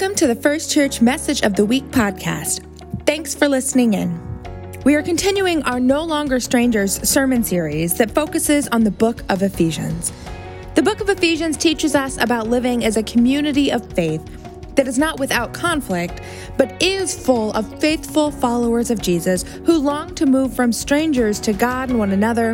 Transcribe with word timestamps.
Welcome 0.00 0.16
to 0.16 0.28
the 0.28 0.34
First 0.34 0.70
Church 0.70 1.02
Message 1.02 1.42
of 1.42 1.56
the 1.56 1.66
Week 1.66 1.84
podcast. 1.90 2.64
Thanks 3.04 3.34
for 3.34 3.48
listening 3.48 3.92
in. 3.92 4.18
We 4.82 4.94
are 4.94 5.02
continuing 5.02 5.62
our 5.64 5.78
No 5.78 6.02
Longer 6.02 6.40
Strangers 6.40 7.06
sermon 7.06 7.44
series 7.44 7.98
that 7.98 8.10
focuses 8.10 8.66
on 8.68 8.82
the 8.82 8.90
book 8.90 9.22
of 9.28 9.42
Ephesians. 9.42 10.10
The 10.74 10.80
book 10.80 11.02
of 11.02 11.10
Ephesians 11.10 11.58
teaches 11.58 11.94
us 11.94 12.16
about 12.16 12.48
living 12.48 12.82
as 12.82 12.96
a 12.96 13.02
community 13.02 13.70
of 13.70 13.92
faith 13.92 14.24
that 14.74 14.88
is 14.88 14.96
not 14.96 15.20
without 15.20 15.52
conflict, 15.52 16.22
but 16.56 16.82
is 16.82 17.14
full 17.14 17.52
of 17.52 17.78
faithful 17.78 18.30
followers 18.30 18.90
of 18.90 19.02
Jesus 19.02 19.42
who 19.66 19.76
long 19.76 20.14
to 20.14 20.24
move 20.24 20.54
from 20.54 20.72
strangers 20.72 21.38
to 21.40 21.52
God 21.52 21.90
and 21.90 21.98
one 21.98 22.12
another 22.12 22.52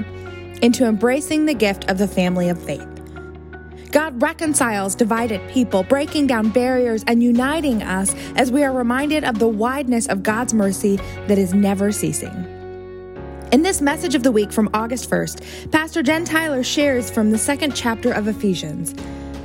into 0.63 0.85
embracing 0.85 1.47
the 1.47 1.55
gift 1.55 1.89
of 1.89 1.97
the 1.97 2.09
family 2.09 2.49
of 2.49 2.61
faith. 2.61 2.96
God 3.97 4.21
reconciles 4.21 4.95
divided 4.95 5.41
people, 5.51 5.83
breaking 5.83 6.27
down 6.27 6.50
barriers 6.50 7.03
and 7.07 7.23
uniting 7.23 7.82
us 7.82 8.14
as 8.37 8.53
we 8.53 8.63
are 8.63 8.71
reminded 8.71 9.25
of 9.25 9.39
the 9.39 9.49
wideness 9.49 10.07
of 10.07 10.23
God's 10.23 10.53
mercy 10.53 10.96
that 11.29 11.39
is 11.39 11.54
never 11.54 11.91
ceasing. 11.91 12.45
In 13.53 13.63
this 13.63 13.81
message 13.81 14.14
of 14.14 14.23
the 14.23 14.31
week 14.31 14.53
from 14.53 14.68
August 14.75 15.09
1st, 15.09 15.71
Pastor 15.71 16.03
Jen 16.03 16.27
Tyler 16.27 16.63
shares 16.63 17.11
from 17.11 17.31
the 17.31 17.39
second 17.39 17.75
chapter 17.75 18.13
of 18.13 18.29
Ephesians 18.29 18.93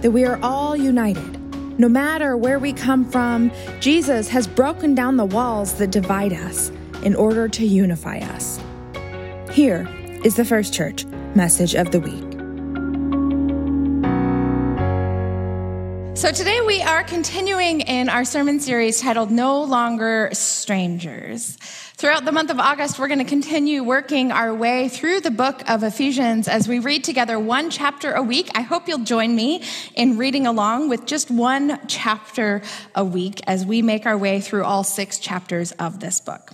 that 0.02 0.12
we 0.12 0.26
are 0.26 0.38
all 0.44 0.76
united. 0.76 1.40
No 1.80 1.88
matter 1.88 2.36
where 2.36 2.60
we 2.60 2.74
come 2.74 3.10
from, 3.10 3.54
Jesus 3.80 4.28
has 4.28 4.48
broken 4.48 4.94
down 4.94 5.16
the 5.16 5.24
walls 5.24 5.76
that 5.76 5.92
divide 5.92 6.34
us 6.34 6.74
in 7.04 7.16
order 7.16 7.48
to 7.48 7.66
unify 7.66 8.18
us. 8.18 8.60
Here 9.50 9.88
is 10.26 10.36
the 10.36 10.44
First 10.44 10.74
Church 10.74 11.06
message 11.36 11.74
of 11.74 11.92
the 11.92 12.02
week. 12.02 12.31
So, 16.22 16.32
today 16.32 16.62
we 16.62 16.84
are 16.84 17.04
continuing 17.04 17.82
in 17.82 18.08
our 18.08 18.26
sermon 18.26 18.60
series 18.60 19.02
titled 19.02 19.32
No 19.32 19.64
Longer 19.64 20.30
Strangers. 20.34 21.56
Throughout 21.96 22.26
the 22.26 22.32
month 22.32 22.52
of 22.52 22.60
August, 22.60 23.00
we're 23.00 23.08
going 23.08 23.18
to 23.18 23.26
continue 23.26 23.84
working 23.84 24.32
our 24.32 24.54
way 24.54 24.88
through 24.88 25.22
the 25.22 25.32
book 25.32 25.68
of 25.68 25.82
Ephesians 25.82 26.48
as 26.48 26.68
we 26.68 26.78
read 26.78 27.04
together 27.04 27.40
one 27.40 27.72
chapter 27.72 28.14
a 28.14 28.22
week. 28.22 28.52
I 28.54 28.62
hope 28.62 28.88
you'll 28.88 29.00
join 29.00 29.36
me 29.36 29.64
in 29.96 30.20
reading 30.20 30.46
along 30.46 30.90
with 30.90 31.08
just 31.08 31.32
one 31.32 31.80
chapter 31.88 32.62
a 32.94 33.04
week 33.04 33.42
as 33.48 33.66
we 33.66 33.82
make 33.82 34.06
our 34.06 34.16
way 34.16 34.42
through 34.42 34.64
all 34.64 34.84
six 34.84 35.18
chapters 35.18 35.72
of 35.72 36.02
this 36.02 36.20
book. 36.20 36.54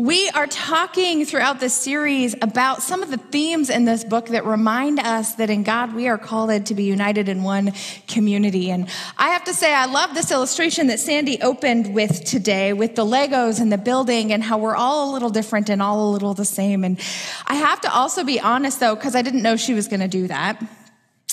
We 0.00 0.28
are 0.28 0.46
talking 0.46 1.24
throughout 1.24 1.58
this 1.58 1.74
series 1.74 2.36
about 2.40 2.84
some 2.84 3.02
of 3.02 3.10
the 3.10 3.16
themes 3.16 3.68
in 3.68 3.84
this 3.84 4.04
book 4.04 4.28
that 4.28 4.44
remind 4.44 5.00
us 5.00 5.34
that 5.34 5.50
in 5.50 5.64
God 5.64 5.92
we 5.92 6.06
are 6.06 6.16
called 6.16 6.66
to 6.66 6.74
be 6.76 6.84
united 6.84 7.28
in 7.28 7.42
one 7.42 7.72
community. 8.06 8.70
And 8.70 8.88
I 9.16 9.30
have 9.30 9.42
to 9.46 9.52
say, 9.52 9.74
I 9.74 9.86
love 9.86 10.14
this 10.14 10.30
illustration 10.30 10.86
that 10.86 11.00
Sandy 11.00 11.42
opened 11.42 11.96
with 11.96 12.24
today 12.24 12.72
with 12.72 12.94
the 12.94 13.04
Legos 13.04 13.60
and 13.60 13.72
the 13.72 13.76
building 13.76 14.32
and 14.32 14.40
how 14.40 14.56
we're 14.56 14.76
all 14.76 15.10
a 15.10 15.12
little 15.12 15.30
different 15.30 15.68
and 15.68 15.82
all 15.82 16.08
a 16.08 16.12
little 16.12 16.32
the 16.32 16.44
same. 16.44 16.84
And 16.84 17.00
I 17.48 17.56
have 17.56 17.80
to 17.80 17.92
also 17.92 18.22
be 18.22 18.38
honest 18.38 18.78
though, 18.78 18.94
because 18.94 19.16
I 19.16 19.22
didn't 19.22 19.42
know 19.42 19.56
she 19.56 19.74
was 19.74 19.88
going 19.88 19.98
to 19.98 20.06
do 20.06 20.28
that. 20.28 20.64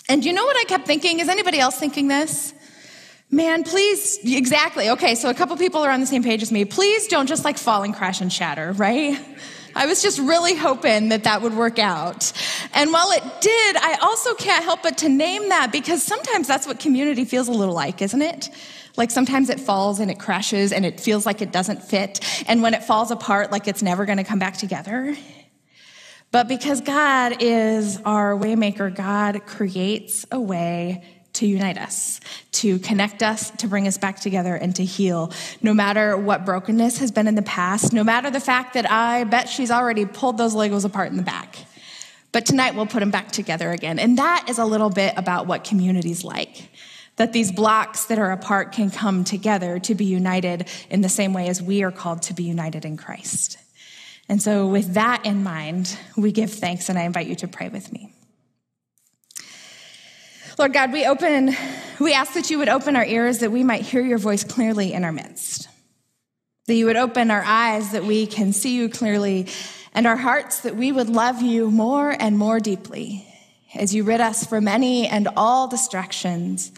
And 0.09 0.25
you 0.25 0.33
know 0.33 0.43
what 0.43 0.58
I 0.58 0.63
kept 0.63 0.88
thinking? 0.88 1.19
Is 1.19 1.30
anybody 1.30 1.59
else 1.59 1.77
thinking 1.77 2.08
this? 2.08 2.52
Man, 3.31 3.64
please, 3.64 4.20
exactly. 4.23 4.90
Okay, 4.92 5.16
so 5.16 5.30
a 5.30 5.34
couple 5.34 5.58
people 5.58 5.81
are 5.81 5.90
on 5.90 6.00
the 6.00 6.06
same 6.06 6.23
page 6.23 6.42
as 6.42 6.52
me. 6.52 6.64
Please 6.64 7.08
don't 7.08 7.28
just 7.28 7.44
like 7.44 7.58
fall 7.58 7.84
and 7.84 7.94
crash 7.94 8.22
and 8.22 8.32
shatter, 8.32 8.72
right? 8.73 9.20
I 9.76 9.88
was 9.88 10.02
just 10.02 10.20
really 10.20 10.56
hoping 10.56 11.09
that 11.09 11.26
that 11.26 11.42
would 11.42 11.54
work 11.54 11.80
out. 11.80 12.32
And 12.73 12.94
while 12.94 13.12
it 13.12 13.23
did, 13.42 13.76
I 13.76 13.98
also 14.02 14.34
can't 14.36 14.64
help 14.64 14.84
but 14.84 15.00
to 15.00 15.09
name 15.09 15.50
that 15.50 15.72
because 15.72 16.02
sometimes 16.02 16.48
that's 16.48 16.66
what 16.66 16.80
community 16.80 17.26
feels 17.26 17.50
a 17.50 17.52
little 17.52 17.76
like, 17.76 18.02
isn't 18.02 18.22
it? 18.22 18.50
Like 18.95 19.12
sometimes 19.12 19.50
it 19.50 19.60
falls 19.60 20.00
and 20.00 20.10
it 20.10 20.17
crashes 20.17 20.72
and 20.72 20.86
it 20.86 21.02
feels 21.02 21.26
like 21.26 21.42
it 21.42 21.52
doesn't 21.52 21.84
fit. 21.84 22.22
And 22.48 22.62
when 22.62 22.73
it 22.73 22.84
falls 22.86 23.12
apart, 23.12 23.52
like 23.52 23.67
it's 23.67 23.82
never 23.82 24.05
going 24.05 24.17
to 24.17 24.23
come 24.23 24.39
back 24.39 24.55
together. 24.55 25.17
But 26.32 26.48
because 26.48 26.80
God 26.80 27.42
is 27.42 27.99
our 28.05 28.33
waymaker, 28.33 28.94
God 28.94 29.45
creates 29.45 30.26
a 30.32 30.39
way 30.39 31.04
to 31.36 31.48
unite 31.48 31.78
us, 31.78 32.20
to 32.54 32.80
connect 32.80 33.23
us, 33.23 33.52
to 33.52 33.68
bring 33.68 33.88
us 33.88 33.98
back 33.98 34.20
together, 34.20 34.56
and 34.56 34.76
to 34.76 34.84
heal. 34.84 35.32
No 35.62 35.73
matter 35.73 36.18
what 36.18 36.46
brokenness 36.46 36.98
has 37.00 37.12
been 37.12 37.28
in 37.28 37.36
the 37.36 37.42
past, 37.42 37.94
no 37.94 38.04
matter 38.04 38.30
the 38.30 38.40
fact 38.40 38.73
that 38.73 38.90
I 38.90 39.23
bet 39.26 39.50
she's 39.50 39.72
already 39.72 40.06
pulled 40.06 40.38
those 40.38 40.56
Legos 40.56 40.86
apart 40.86 41.12
in 41.12 41.18
the 41.18 41.23
back. 41.23 41.58
But 42.32 42.46
tonight 42.46 42.76
we'll 42.76 42.86
put 42.86 43.00
them 43.00 43.12
back 43.12 43.32
together 43.32 43.72
again. 43.72 43.98
And 43.98 44.18
that 44.18 44.48
is 44.50 44.58
a 44.58 44.66
little 44.66 44.90
bit 44.90 45.14
about 45.16 45.48
what 45.48 45.64
community's 45.64 46.26
like. 46.26 46.70
That 47.16 47.32
these 47.32 47.52
blocks 47.52 48.06
that 48.06 48.20
are 48.20 48.32
apart 48.32 48.73
can 48.73 48.92
come 48.92 49.23
together 49.23 49.80
to 49.80 49.96
be 49.96 50.04
united 50.04 50.67
in 50.90 51.00
the 51.00 51.08
same 51.08 51.32
way 51.32 51.48
as 51.48 51.62
we 51.62 51.82
are 51.84 51.92
called 51.92 52.23
to 52.23 52.34
be 52.34 52.44
united 52.44 52.84
in 52.84 52.98
Christ. 52.98 53.58
And 54.28 54.42
so, 54.42 54.67
with 54.67 54.96
that 54.96 55.26
in 55.26 55.44
mind, 55.44 55.98
we 56.17 56.32
give 56.32 56.52
thanks, 56.52 56.90
and 56.90 56.98
I 56.98 57.04
invite 57.04 57.28
you 57.28 57.36
to 57.36 57.48
pray 57.48 57.70
with 57.70 57.94
me. 57.94 58.14
Lord 60.58 60.71
God, 60.71 60.93
we 60.93 61.05
open, 61.05 61.54
we 61.99 62.14
ask 62.14 62.33
that 62.33 62.49
you 62.49 62.60
would 62.60 62.70
open 62.70 62.95
our 62.95 63.04
ears 63.04 63.39
that 63.39 63.52
we 63.52 63.64
might 63.64 63.82
hear 63.82 64.02
your 64.02 64.17
voice 64.17 64.45
clearly 64.45 64.93
in 64.93 65.04
our 65.04 65.11
midst. 65.11 65.67
That 66.67 66.76
you 66.76 66.86
would 66.86 66.95
open 66.95 67.30
our 67.30 67.43
eyes 67.43 67.92
that 67.92 68.05
we 68.05 68.26
can 68.26 68.54
see 68.54 68.76
you 68.76 68.88
clearly 68.88 69.48
and 69.93 70.08
our 70.08 70.16
hearts 70.16 70.61
that 70.61 70.77
we 70.77 70.93
would 70.93 71.10
love 71.10 71.42
you 71.42 71.70
more 71.70 72.10
and 72.10 72.38
more 72.38 72.60
deeply 72.60 73.27
as 73.73 73.93
you 73.93 74.05
rid 74.05 74.21
us 74.21 74.45
from 74.45 74.67
any 74.67 75.08
and 75.08 75.27
all 75.36 75.67
distractions 75.67 76.72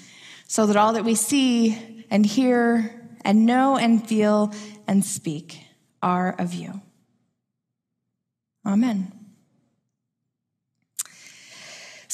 so 0.47 0.65
that 0.65 0.75
all 0.75 0.93
that 0.93 1.05
we 1.05 1.13
see 1.13 2.05
and 2.09 2.25
hear 2.25 2.93
and 3.23 3.45
know 3.45 3.77
and 3.77 4.07
feel 4.07 4.53
and 4.87 5.05
speak 5.05 5.59
are 6.01 6.35
of 6.39 6.53
you. 6.53 6.81
Amen. 8.65 9.16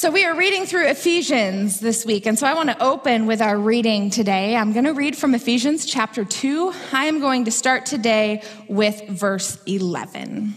So, 0.04 0.12
we 0.12 0.26
are 0.26 0.36
reading 0.36 0.66
through 0.66 0.88
Ephesians 0.88 1.80
this 1.80 2.06
week, 2.06 2.26
and 2.26 2.38
so 2.38 2.46
I 2.46 2.56
want 2.56 2.68
to 2.68 2.84
open 2.84 3.26
with 3.26 3.42
our 3.42 3.58
reading 3.58 4.10
today. 4.10 4.54
I'm 4.54 4.74
going 4.74 4.84
to 4.84 4.92
read 4.92 5.16
from 5.16 5.34
Ephesians 5.34 5.86
chapter 5.86 6.26
2. 6.26 6.74
I 6.92 7.06
am 7.06 7.22
going 7.22 7.46
to 7.46 7.52
start 7.52 7.86
today 7.86 8.44
with 8.68 9.08
verse 9.08 9.64
11. 9.66 10.56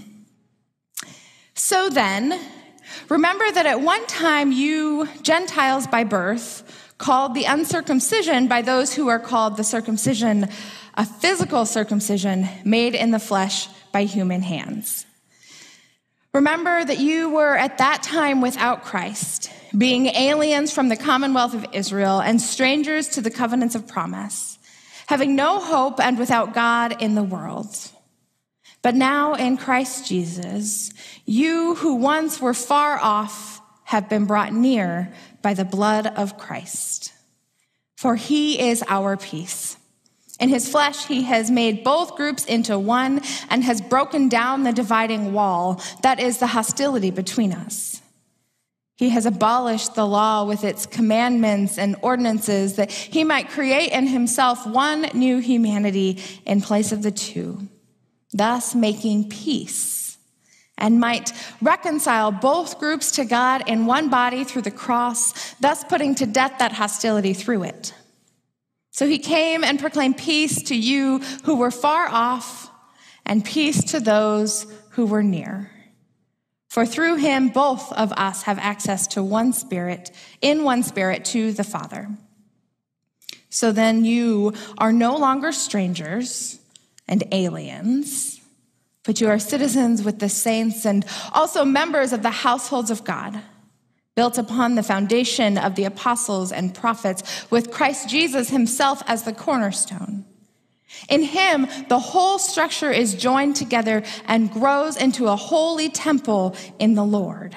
So 1.55 1.89
then, 1.89 2.41
remember 3.09 3.49
that 3.53 3.67
at 3.67 3.81
one 3.83 4.05
time 4.09 4.51
you, 4.51 5.09
Gentiles 5.23 5.87
by 5.87 6.03
birth, 6.03 6.93
called 6.99 7.35
the 7.35 7.45
uncircumcision 7.45 8.49
by 8.49 8.63
those 8.63 8.95
who 8.95 9.07
are 9.07 9.21
called 9.21 9.57
the 9.57 9.63
circumcision, 9.63 10.49
a 10.95 11.07
physical 11.07 11.67
circumcision 11.67 12.49
made 12.65 12.97
in 12.97 13.13
the 13.13 13.21
flesh 13.21 13.69
by 13.93 14.03
human 14.03 14.43
hands. 14.43 15.07
Remember 16.37 16.85
that 16.85 16.99
you 16.99 17.31
were 17.31 17.57
at 17.57 17.79
that 17.79 18.03
time 18.03 18.43
without 18.43 18.85
Christ, 18.85 19.51
being 19.77 20.05
aliens 20.09 20.71
from 20.71 20.91
the 20.91 20.97
commonwealth 20.97 21.55
of 21.55 21.65
Israel 21.73 22.21
and 22.21 22.43
strangers 22.43 23.09
to 23.09 23.23
the 23.23 23.31
covenants 23.31 23.75
of 23.75 23.89
promise, 23.89 24.59
having 25.07 25.35
no 25.35 25.61
hope 25.61 25.99
and 25.99 26.19
without 26.19 26.53
God 26.53 27.01
in 27.01 27.15
the 27.15 27.23
world. 27.23 27.75
But 28.83 28.95
now 28.95 29.33
in 29.33 29.57
Christ 29.57 30.09
Jesus, 30.09 30.93
you 31.25 31.75
who 31.77 31.95
once 31.95 32.39
were 32.39 32.53
far 32.53 32.99
off 32.99 33.63
have 33.85 34.11
been 34.11 34.27
brought 34.27 34.53
near 34.53 35.11
by 35.41 35.55
the 35.55 35.65
blood 35.65 36.07
of 36.07 36.37
Christ. 36.37 37.15
For 37.97 38.15
he 38.15 38.61
is 38.61 38.85
our 38.89 39.17
peace 39.17 39.76
in 40.39 40.49
his 40.51 40.69
flesh, 40.69 41.07
he 41.07 41.23
has 41.23 41.51
made 41.51 41.83
both 41.83 42.17
groups 42.17 42.45
into 42.45 42.79
one 42.79 43.23
and 43.49 43.65
has 43.65 43.81
broken 43.81 44.29
down 44.29 44.65
the 44.65 44.73
dividing 44.73 45.33
wall 45.33 45.81
that 46.03 46.21
is 46.21 46.39
the 46.39 46.49
hostility 46.49 47.11
between 47.11 47.53
us. 47.53 48.03
He 48.97 49.11
has 49.11 49.27
abolished 49.27 49.95
the 49.95 50.07
law 50.07 50.45
with 50.45 50.65
its 50.65 50.87
commandments 50.87 51.79
and 51.79 51.97
ordinances 52.03 52.77
that 52.77 52.91
he 52.91 53.25
might 53.25 53.51
create 53.51 53.93
in 53.93 54.07
himself 54.07 54.67
one 54.67 55.03
new 55.15 55.39
humanity 55.39 56.23
in 56.47 56.63
place 56.63 56.93
of 56.93 57.03
the 57.03 57.11
two, 57.11 57.69
thus 58.33 58.75
making 58.75 59.29
peace 59.29 60.07
and 60.79 61.01
might 61.01 61.33
reconcile 61.63 62.31
both 62.31 62.79
groups 62.79 63.13
to 63.13 63.25
God 63.25 63.65
in 63.67 63.87
one 63.87 64.11
body 64.11 64.45
through 64.45 64.63
the 64.63 64.71
cross, 64.71 65.55
thus 65.55 65.85
putting 65.85 66.15
to 66.17 66.27
death 66.27 66.59
that 66.59 66.73
hostility 66.73 67.33
through 67.33 67.63
it. 67.65 67.95
So 68.97 69.07
he 69.07 69.19
came 69.19 69.63
and 69.63 69.79
proclaimed 69.79 70.17
peace 70.17 70.63
to 70.63 70.75
you 70.75 71.19
who 71.45 71.57
were 71.57 71.71
far 71.71 72.09
off 72.09 72.71
and 73.27 73.45
peace 73.45 73.85
to 73.93 74.01
those 74.01 74.67
who 74.93 75.05
were 75.05 75.23
near. 75.23 75.71
For 76.71 76.87
through 76.87 77.17
him, 77.17 77.51
both 77.51 77.93
of 77.93 78.11
us 78.13 78.45
have 78.45 78.59
access 78.59 79.07
to 79.09 79.23
one 79.23 79.53
spirit, 79.53 80.13
in 80.41 80.65
one 80.65 80.83
spirit 80.83 81.27
to 81.27 81.53
the 81.53 81.63
Father. 81.63 82.09
So 83.51 83.71
then 83.71 84.07
you 84.07 84.55
are 84.79 84.95
no 84.95 85.15
longer 85.19 85.53
strangers 85.53 86.59
and 87.07 87.23
aliens, 87.33 88.41
but 89.05 89.21
you 89.21 89.29
are 89.29 89.39
citizens 89.39 90.03
with 90.03 90.21
the 90.21 90.31
saints 90.31 90.87
and 90.87 91.05
also 91.33 91.67
members 91.67 92.15
of 92.15 92.23
the 92.23 92.31
households 92.31 92.91
of 92.91 93.05
God 93.05 93.43
built 94.17 94.39
upon 94.39 94.75
the 94.75 94.83
foundation 94.83 95.59
of 95.59 95.75
the 95.77 95.85
apostles 95.85 96.51
and 96.51 96.75
prophets, 96.75 97.49
with 97.51 97.71
Christ 97.71 98.09
Jesus 98.09 98.49
himself 98.49 99.03
as 99.07 99.23
the 99.23 99.33
cornerstone. 99.33 100.25
In 101.09 101.23
him, 101.23 101.67
the 101.89 101.99
whole 101.99 102.39
structure 102.39 102.91
is 102.91 103.15
joined 103.15 103.57
together 103.57 104.03
and 104.27 104.51
grows 104.51 104.97
into 104.97 105.27
a 105.27 105.37
holy 105.37 105.91
temple 105.91 106.57
in 106.79 106.95
the 106.95 107.05
Lord, 107.05 107.55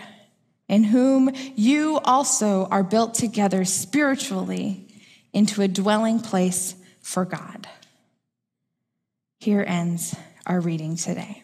in 0.67 0.83
whom 0.83 1.31
you 1.55 1.99
also 2.03 2.65
are 2.65 2.83
built 2.83 3.13
together 3.13 3.63
spiritually 3.63 4.85
into 5.31 5.61
a 5.61 5.67
dwelling 5.67 6.19
place 6.19 6.75
for 7.01 7.23
God. 7.23 7.67
Here 9.39 9.63
ends 9.65 10.15
our 10.45 10.59
reading 10.59 10.97
today. 10.97 11.43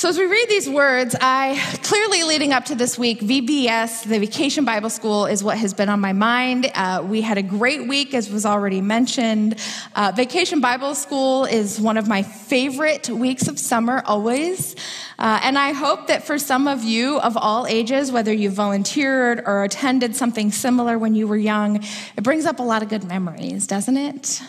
So, 0.00 0.08
as 0.08 0.16
we 0.16 0.24
read 0.24 0.46
these 0.48 0.66
words, 0.66 1.14
I 1.20 1.60
clearly 1.82 2.22
leading 2.22 2.54
up 2.54 2.64
to 2.64 2.74
this 2.74 2.98
week, 2.98 3.20
VBS, 3.20 4.04
the 4.04 4.18
Vacation 4.18 4.64
Bible 4.64 4.88
School, 4.88 5.26
is 5.26 5.44
what 5.44 5.58
has 5.58 5.74
been 5.74 5.90
on 5.90 6.00
my 6.00 6.14
mind. 6.14 6.72
Uh, 6.74 7.04
we 7.06 7.20
had 7.20 7.36
a 7.36 7.42
great 7.42 7.86
week, 7.86 8.14
as 8.14 8.30
was 8.30 8.46
already 8.46 8.80
mentioned. 8.80 9.60
Uh, 9.94 10.10
Vacation 10.16 10.62
Bible 10.62 10.94
School 10.94 11.44
is 11.44 11.78
one 11.78 11.98
of 11.98 12.08
my 12.08 12.22
favorite 12.22 13.10
weeks 13.10 13.46
of 13.46 13.58
summer, 13.58 14.02
always. 14.06 14.74
Uh, 15.18 15.38
and 15.42 15.58
I 15.58 15.72
hope 15.72 16.06
that 16.06 16.26
for 16.26 16.38
some 16.38 16.66
of 16.66 16.82
you 16.82 17.20
of 17.20 17.36
all 17.36 17.66
ages, 17.66 18.10
whether 18.10 18.32
you 18.32 18.48
volunteered 18.48 19.42
or 19.44 19.64
attended 19.64 20.16
something 20.16 20.50
similar 20.50 20.96
when 20.98 21.14
you 21.14 21.28
were 21.28 21.36
young, 21.36 21.84
it 22.16 22.22
brings 22.22 22.46
up 22.46 22.58
a 22.58 22.62
lot 22.62 22.82
of 22.82 22.88
good 22.88 23.04
memories, 23.04 23.66
doesn't 23.66 23.98
it? 23.98 24.40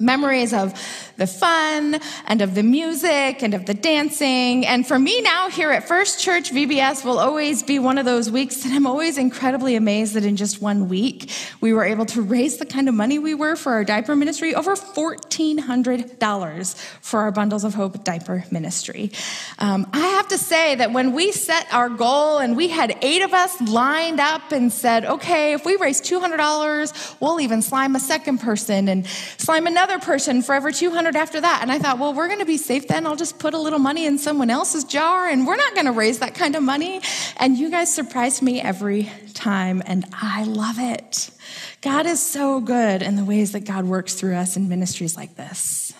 Memories 0.00 0.52
of 0.52 0.74
the 1.16 1.26
fun 1.26 2.00
and 2.26 2.40
of 2.40 2.54
the 2.54 2.62
music 2.62 3.42
and 3.42 3.52
of 3.52 3.66
the 3.66 3.74
dancing. 3.74 4.66
And 4.66 4.86
for 4.86 4.98
me 4.98 5.20
now 5.20 5.50
here 5.50 5.70
at 5.70 5.86
First 5.86 6.20
Church, 6.20 6.50
VBS 6.50 7.04
will 7.04 7.18
always 7.18 7.62
be 7.62 7.78
one 7.78 7.98
of 7.98 8.06
those 8.06 8.30
weeks 8.30 8.64
that 8.64 8.72
I'm 8.72 8.86
always 8.86 9.18
incredibly 9.18 9.76
amazed 9.76 10.14
that 10.14 10.24
in 10.24 10.36
just 10.36 10.62
one 10.62 10.88
week 10.88 11.30
we 11.60 11.74
were 11.74 11.84
able 11.84 12.06
to 12.06 12.22
raise 12.22 12.56
the 12.56 12.66
kind 12.66 12.88
of 12.88 12.94
money 12.94 13.18
we 13.18 13.34
were 13.34 13.56
for 13.56 13.72
our 13.72 13.84
diaper 13.84 14.16
ministry 14.16 14.54
over 14.54 14.74
$1,400 14.74 16.74
for 17.02 17.20
our 17.20 17.30
Bundles 17.30 17.64
of 17.64 17.74
Hope 17.74 18.02
diaper 18.02 18.44
ministry. 18.50 19.12
Um, 19.58 19.86
I 19.92 19.98
have 19.98 20.28
to 20.28 20.38
say 20.38 20.76
that 20.76 20.92
when 20.92 21.12
we 21.12 21.32
set 21.32 21.66
our 21.72 21.90
goal 21.90 22.38
and 22.38 22.56
we 22.56 22.68
had 22.68 22.96
eight 23.02 23.22
of 23.22 23.34
us 23.34 23.60
lined 23.60 24.20
up 24.20 24.52
and 24.52 24.72
said, 24.72 25.04
okay, 25.04 25.52
if 25.52 25.66
we 25.66 25.76
raise 25.76 26.00
$200, 26.00 27.20
we'll 27.20 27.40
even 27.40 27.60
slime 27.60 27.94
a 27.94 28.00
second 28.00 28.38
person 28.38 28.88
and 28.88 29.06
slime 29.06 29.66
another 29.66 29.89
another 29.90 30.04
person 30.04 30.40
forever 30.40 30.70
200 30.70 31.16
after 31.16 31.40
that. 31.40 31.60
And 31.62 31.72
I 31.72 31.78
thought, 31.78 31.98
well, 31.98 32.14
we're 32.14 32.28
going 32.28 32.38
to 32.38 32.46
be 32.46 32.56
safe 32.56 32.86
then. 32.86 33.06
I'll 33.06 33.16
just 33.16 33.38
put 33.38 33.54
a 33.54 33.58
little 33.58 33.78
money 33.78 34.06
in 34.06 34.18
someone 34.18 34.48
else's 34.48 34.84
jar 34.84 35.28
and 35.28 35.46
we're 35.46 35.56
not 35.56 35.74
going 35.74 35.86
to 35.86 35.92
raise 35.92 36.20
that 36.20 36.34
kind 36.34 36.54
of 36.54 36.62
money. 36.62 37.00
And 37.38 37.58
you 37.58 37.70
guys 37.70 37.92
surprise 37.92 38.40
me 38.40 38.60
every 38.60 39.10
time. 39.34 39.82
And 39.84 40.06
I 40.12 40.44
love 40.44 40.76
it. 40.78 41.30
God 41.80 42.06
is 42.06 42.24
so 42.24 42.60
good 42.60 43.02
in 43.02 43.16
the 43.16 43.24
ways 43.24 43.52
that 43.52 43.64
God 43.64 43.84
works 43.84 44.14
through 44.14 44.36
us 44.36 44.56
in 44.56 44.68
ministries 44.68 45.16
like 45.16 45.34
this. 45.34 45.92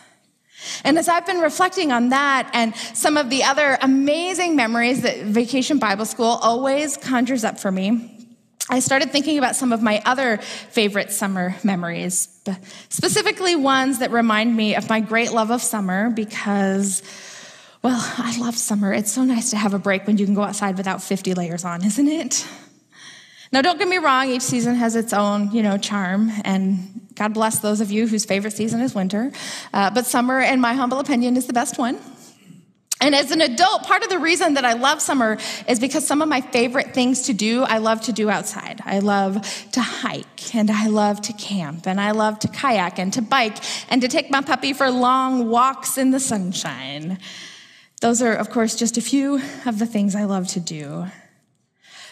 And 0.84 0.96
as 0.98 1.08
I've 1.08 1.26
been 1.26 1.40
reflecting 1.40 1.90
on 1.90 2.10
that 2.10 2.48
and 2.52 2.76
some 2.94 3.16
of 3.16 3.28
the 3.28 3.42
other 3.42 3.76
amazing 3.82 4.54
memories 4.54 5.02
that 5.02 5.18
Vacation 5.22 5.78
Bible 5.78 6.04
School 6.04 6.38
always 6.42 6.96
conjures 6.96 7.44
up 7.44 7.58
for 7.58 7.72
me, 7.72 8.20
I 8.68 8.78
started 8.78 9.10
thinking 9.10 9.36
about 9.36 9.56
some 9.56 9.72
of 9.72 9.82
my 9.82 10.00
other 10.04 10.36
favorite 10.36 11.10
summer 11.10 11.56
memories, 11.64 12.39
specifically 12.88 13.56
ones 13.56 13.98
that 13.98 14.10
remind 14.10 14.56
me 14.56 14.74
of 14.74 14.88
my 14.88 15.00
great 15.00 15.32
love 15.32 15.50
of 15.50 15.62
summer 15.62 16.10
because, 16.10 17.02
well, 17.82 18.00
I 18.18 18.38
love 18.38 18.56
summer. 18.56 18.92
It's 18.92 19.12
so 19.12 19.24
nice 19.24 19.50
to 19.50 19.56
have 19.56 19.74
a 19.74 19.78
break 19.78 20.06
when 20.06 20.18
you 20.18 20.26
can 20.26 20.34
go 20.34 20.42
outside 20.42 20.76
without 20.76 21.02
50 21.02 21.34
layers 21.34 21.64
on, 21.64 21.84
isn't 21.84 22.08
it? 22.08 22.46
Now, 23.52 23.62
don't 23.62 23.78
get 23.78 23.88
me 23.88 23.98
wrong, 23.98 24.30
each 24.30 24.42
season 24.42 24.76
has 24.76 24.94
its 24.94 25.12
own, 25.12 25.50
you 25.50 25.62
know, 25.62 25.76
charm, 25.76 26.30
and 26.44 27.00
God 27.16 27.34
bless 27.34 27.58
those 27.58 27.80
of 27.80 27.90
you 27.90 28.06
whose 28.06 28.24
favorite 28.24 28.52
season 28.52 28.80
is 28.80 28.94
winter. 28.94 29.32
Uh, 29.74 29.90
but 29.90 30.06
summer, 30.06 30.40
in 30.40 30.60
my 30.60 30.74
humble 30.74 31.00
opinion, 31.00 31.36
is 31.36 31.46
the 31.46 31.52
best 31.52 31.76
one. 31.76 31.98
And 33.00 33.14
as 33.14 33.30
an 33.30 33.40
adult, 33.40 33.84
part 33.84 34.02
of 34.02 34.10
the 34.10 34.18
reason 34.18 34.54
that 34.54 34.64
I 34.64 34.74
love 34.74 35.00
summer 35.00 35.38
is 35.66 35.80
because 35.80 36.06
some 36.06 36.20
of 36.20 36.28
my 36.28 36.42
favorite 36.42 36.92
things 36.92 37.22
to 37.22 37.32
do, 37.32 37.62
I 37.62 37.78
love 37.78 38.02
to 38.02 38.12
do 38.12 38.28
outside. 38.28 38.82
I 38.84 38.98
love 38.98 39.42
to 39.72 39.80
hike 39.80 40.54
and 40.54 40.70
I 40.70 40.88
love 40.88 41.22
to 41.22 41.32
camp 41.32 41.86
and 41.86 41.98
I 42.00 42.10
love 42.10 42.38
to 42.40 42.48
kayak 42.48 42.98
and 42.98 43.12
to 43.14 43.22
bike 43.22 43.56
and 43.88 44.02
to 44.02 44.08
take 44.08 44.30
my 44.30 44.42
puppy 44.42 44.74
for 44.74 44.90
long 44.90 45.48
walks 45.48 45.96
in 45.96 46.10
the 46.10 46.20
sunshine. 46.20 47.18
Those 48.02 48.20
are, 48.20 48.34
of 48.34 48.50
course, 48.50 48.76
just 48.76 48.98
a 48.98 49.02
few 49.02 49.40
of 49.66 49.78
the 49.78 49.86
things 49.86 50.14
I 50.14 50.24
love 50.24 50.48
to 50.48 50.60
do. 50.60 51.06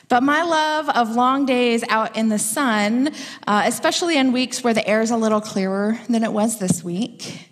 But 0.09 0.23
my 0.23 0.43
love 0.43 0.89
of 0.89 1.15
long 1.15 1.45
days 1.45 1.85
out 1.89 2.17
in 2.17 2.31
the 2.31 2.39
sun, 2.39 3.11
uh, 3.47 3.63
especially 3.67 4.17
in 4.17 4.33
weeks 4.33 4.65
where 4.65 4.73
the 4.73 4.87
air 4.89 5.03
is 5.03 5.11
a 5.11 5.19
little 5.19 5.43
clearer 5.43 6.01
than 6.09 6.25
it 6.25 6.33
was 6.33 6.59
this 6.59 6.83
week, 6.83 7.48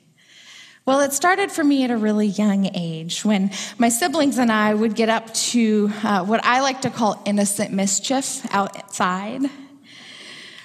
well, 0.86 1.00
it 1.00 1.12
started 1.12 1.50
for 1.50 1.64
me 1.64 1.82
at 1.82 1.90
a 1.90 1.96
really 1.96 2.28
young 2.28 2.70
age 2.72 3.24
when 3.24 3.50
my 3.76 3.88
siblings 3.88 4.38
and 4.38 4.52
I 4.52 4.72
would 4.72 4.94
get 4.94 5.08
up 5.08 5.34
to 5.34 5.90
uh, 6.04 6.24
what 6.24 6.44
I 6.44 6.60
like 6.60 6.82
to 6.82 6.90
call 6.90 7.20
innocent 7.26 7.72
mischief 7.72 8.46
outside. 8.54 9.42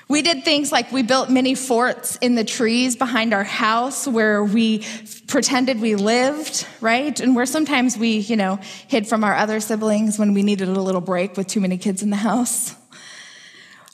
We 0.07 0.21
did 0.21 0.45
things 0.45 0.71
like 0.71 0.91
we 0.91 1.01
built 1.01 1.31
mini 1.31 1.55
forts 1.55 2.17
in 2.17 2.35
the 2.35 2.43
trees 2.43 2.95
behind 2.95 3.33
our 3.33 3.45
house 3.45 4.07
where 4.07 4.43
we 4.43 4.85
pretended 5.25 5.81
we 5.81 5.95
lived, 5.95 6.67
right? 6.81 7.19
And 7.19 7.35
where 7.35 7.47
sometimes 7.47 7.97
we, 7.97 8.17
you 8.17 8.35
know, 8.35 8.59
hid 8.87 9.07
from 9.07 9.23
our 9.23 9.33
other 9.33 9.59
siblings 9.59 10.19
when 10.19 10.35
we 10.35 10.43
needed 10.43 10.67
a 10.67 10.81
little 10.81 11.01
break 11.01 11.35
with 11.35 11.47
too 11.47 11.61
many 11.61 11.79
kids 11.79 12.03
in 12.03 12.11
the 12.11 12.17
house. 12.17 12.75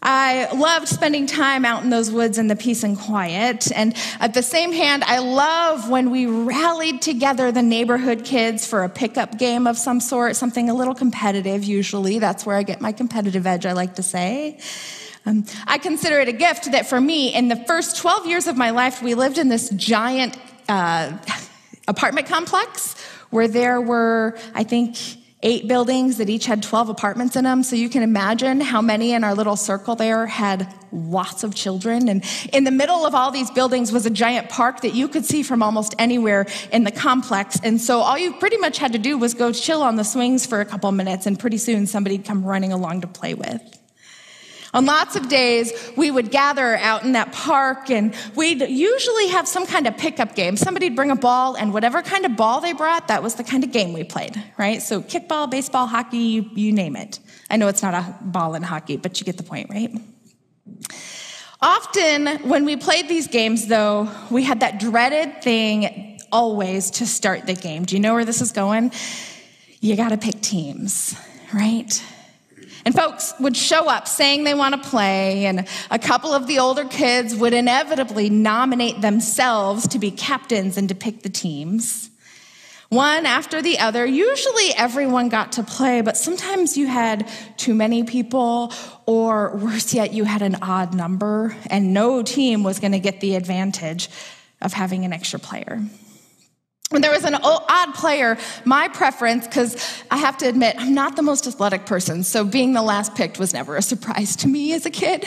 I 0.02 0.54
loved 0.54 0.88
spending 0.88 1.26
time 1.26 1.66
out 1.66 1.84
in 1.84 1.90
those 1.90 2.12
woods 2.12 2.38
in 2.38 2.48
the 2.48 2.56
peace 2.56 2.84
and 2.84 2.98
quiet. 2.98 3.72
And 3.76 3.96
at 4.20 4.36
the 4.36 4.44
same 4.44 4.72
hand, 4.72 5.04
I 5.04 5.20
love 5.20 5.90
when 5.90 6.12
we 6.12 6.28
rallied 6.28 7.02
together 7.02 7.52
the 7.52 7.64
neighborhood 7.64 8.24
kids 8.24 8.68
for 8.68 8.84
a 8.84 8.90
pickup 8.90 9.40
game 9.40 9.66
of 9.66 9.76
some 9.76 10.00
sort, 10.00 10.36
something 10.36 10.70
a 10.70 10.74
little 10.76 10.94
competitive, 10.94 11.64
usually. 11.64 12.20
That's 12.20 12.46
where 12.46 12.56
I 12.56 12.64
get 12.64 12.80
my 12.80 12.92
competitive 12.92 13.48
edge, 13.48 13.66
I 13.66 13.74
like 13.74 13.96
to 13.96 14.04
say. 14.04 14.60
Um, 15.26 15.46
I 15.66 15.80
consider 15.80 16.20
it 16.20 16.28
a 16.28 16.34
gift 16.34 16.72
that 16.72 16.88
for 16.88 17.02
me, 17.02 17.34
in 17.34 17.48
the 17.48 17.58
first 17.66 17.98
12 17.98 18.28
years 18.28 18.48
of 18.48 18.56
my 18.56 18.70
life, 18.70 19.02
we 19.02 19.16
lived 19.16 19.40
in 19.40 19.50
this 19.50 19.70
giant 19.72 20.38
uh, 20.70 21.18
apartment 21.88 22.28
complex 22.28 22.96
where 23.30 23.48
there 23.48 23.82
were, 23.82 24.38
I 24.54 24.64
think, 24.64 24.96
eight 25.44 25.68
buildings 25.68 26.18
that 26.18 26.30
each 26.30 26.46
had 26.48 26.64
12 26.64 26.90
apartments 26.90 27.36
in 27.36 27.44
them. 27.44 27.62
So 27.62 27.76
you 27.76 27.90
can 27.90 28.02
imagine 28.02 28.60
how 28.60 28.82
many 28.82 29.14
in 29.14 29.24
our 29.24 29.36
little 29.36 29.56
circle 29.56 29.96
there 29.96 30.26
had 30.26 30.74
lots 30.92 31.44
of 31.44 31.54
children. 31.54 32.10
And 32.10 32.24
in 32.54 32.64
the 32.64 32.72
middle 32.72 33.06
of 33.06 33.14
all 33.14 33.30
these 33.30 33.52
buildings 33.52 33.92
was 33.92 34.06
a 34.06 34.10
giant 34.10 34.50
park 34.50 34.82
that 34.82 34.96
you 34.96 35.08
could 35.08 35.26
see 35.26 35.44
from 35.44 35.62
almost 35.62 35.94
anywhere 36.00 36.48
in 36.72 36.84
the 36.86 36.92
complex. 36.92 37.60
And 37.64 37.80
so 37.80 38.00
all 38.00 38.18
you 38.18 38.34
pretty 38.34 38.58
much 38.58 38.80
had 38.80 38.94
to 38.94 39.00
do 39.00 39.18
was 39.18 39.36
go 39.36 39.52
chill 39.52 39.84
on 39.84 39.96
the 39.96 40.04
swings 40.04 40.46
for 40.46 40.60
a 40.60 40.66
couple 40.66 40.92
minutes, 40.92 41.26
and 41.28 41.40
pretty 41.40 41.58
soon 41.58 41.86
somebody'd 41.86 42.26
come 42.26 42.44
running 42.44 42.74
along 42.74 43.02
to 43.02 43.08
play 43.08 43.34
with. 43.34 43.62
On 44.78 44.86
lots 44.86 45.16
of 45.16 45.28
days, 45.28 45.74
we 45.98 46.12
would 46.12 46.30
gather 46.30 46.76
out 46.76 47.02
in 47.04 47.14
that 47.14 47.32
park 47.32 47.90
and 47.90 48.14
we'd 48.36 48.62
usually 48.62 49.28
have 49.30 49.48
some 49.48 49.66
kind 49.66 49.88
of 49.88 49.98
pickup 49.98 50.36
game. 50.36 50.56
Somebody'd 50.56 50.96
bring 50.96 51.10
a 51.10 51.16
ball, 51.16 51.56
and 51.56 51.74
whatever 51.74 52.04
kind 52.04 52.28
of 52.28 52.36
ball 52.36 52.62
they 52.62 52.74
brought, 52.74 53.08
that 53.08 53.24
was 53.24 53.34
the 53.34 53.44
kind 53.44 53.64
of 53.64 53.72
game 53.72 53.92
we 53.92 54.04
played, 54.04 54.40
right? 54.56 54.80
So, 54.80 55.02
kickball, 55.02 55.50
baseball, 55.50 55.88
hockey, 55.88 56.20
you, 56.20 56.50
you 56.54 56.72
name 56.72 56.96
it. 56.96 57.18
I 57.50 57.58
know 57.58 57.70
it's 57.70 57.82
not 57.82 57.96
a 57.96 58.16
ball 58.22 58.54
in 58.54 58.62
hockey, 58.62 58.98
but 58.98 59.20
you 59.20 59.26
get 59.26 59.38
the 59.38 59.44
point, 59.44 59.72
right? 59.72 59.90
Often, 61.60 62.48
when 62.48 62.64
we 62.64 62.76
played 62.76 63.10
these 63.10 63.26
games, 63.26 63.66
though, 63.66 64.12
we 64.30 64.44
had 64.44 64.60
that 64.60 64.80
dreaded 64.80 65.42
thing 65.42 66.20
always 66.32 66.92
to 66.92 67.08
start 67.08 67.48
the 67.48 67.56
game. 67.56 67.84
Do 67.84 67.96
you 67.96 68.00
know 68.00 68.14
where 68.14 68.26
this 68.26 68.42
is 68.42 68.52
going? 68.52 68.92
You 69.80 69.96
got 69.96 70.10
to 70.10 70.18
pick 70.18 70.40
teams, 70.42 71.20
right? 71.52 72.00
And 72.88 72.96
folks 72.96 73.34
would 73.42 73.58
show 73.58 73.90
up 73.90 74.08
saying 74.08 74.46
they 74.46 74.54
want 74.54 74.82
to 74.82 74.90
play, 74.90 75.46
and 75.46 75.68
a 75.92 76.00
couple 76.00 76.32
of 76.32 76.48
the 76.48 76.60
older 76.60 76.86
kids 76.86 77.36
would 77.36 77.52
inevitably 77.52 78.30
nominate 78.30 79.02
themselves 79.02 79.90
to 79.90 80.00
be 80.00 80.10
captains 80.10 80.78
and 80.78 80.88
to 80.88 80.96
pick 80.96 81.22
the 81.22 81.28
teams. 81.28 82.10
One 82.88 83.26
after 83.26 83.62
the 83.62 83.80
other. 83.80 84.06
Usually 84.06 84.74
everyone 84.78 85.28
got 85.28 85.52
to 85.54 85.64
play, 85.64 86.00
but 86.00 86.16
sometimes 86.16 86.78
you 86.78 86.88
had 86.88 87.30
too 87.58 87.74
many 87.74 88.06
people, 88.06 88.72
or 89.06 89.58
worse 89.58 89.94
yet, 89.94 90.14
you 90.14 90.24
had 90.24 90.42
an 90.42 90.56
odd 90.62 90.94
number, 90.94 91.58
and 91.70 91.94
no 91.94 92.24
team 92.24 92.64
was 92.64 92.80
going 92.80 92.94
to 92.94 93.00
get 93.00 93.20
the 93.20 93.36
advantage 93.36 94.10
of 94.62 94.72
having 94.72 95.04
an 95.04 95.12
extra 95.12 95.40
player. 95.40 95.82
When 96.90 97.02
there 97.02 97.12
was 97.12 97.26
an 97.26 97.36
odd 97.36 97.94
player, 97.96 98.38
my 98.64 98.88
preference, 98.88 99.46
because 99.46 99.76
I 100.10 100.18
have 100.18 100.38
to 100.38 100.48
admit, 100.48 100.76
I'm 100.80 100.94
not 100.94 101.18
the 101.18 101.22
most 101.22 101.46
athletic 101.46 101.86
person, 101.86 102.24
so 102.24 102.46
being 102.46 102.74
the 102.74 102.82
last 102.82 103.14
picked 103.14 103.40
was 103.40 103.54
never 103.54 103.76
a 103.76 103.82
surprise 103.82 104.38
to 104.38 104.48
me 104.48 104.74
as 104.74 104.86
a 104.86 104.90
kid. 104.90 105.26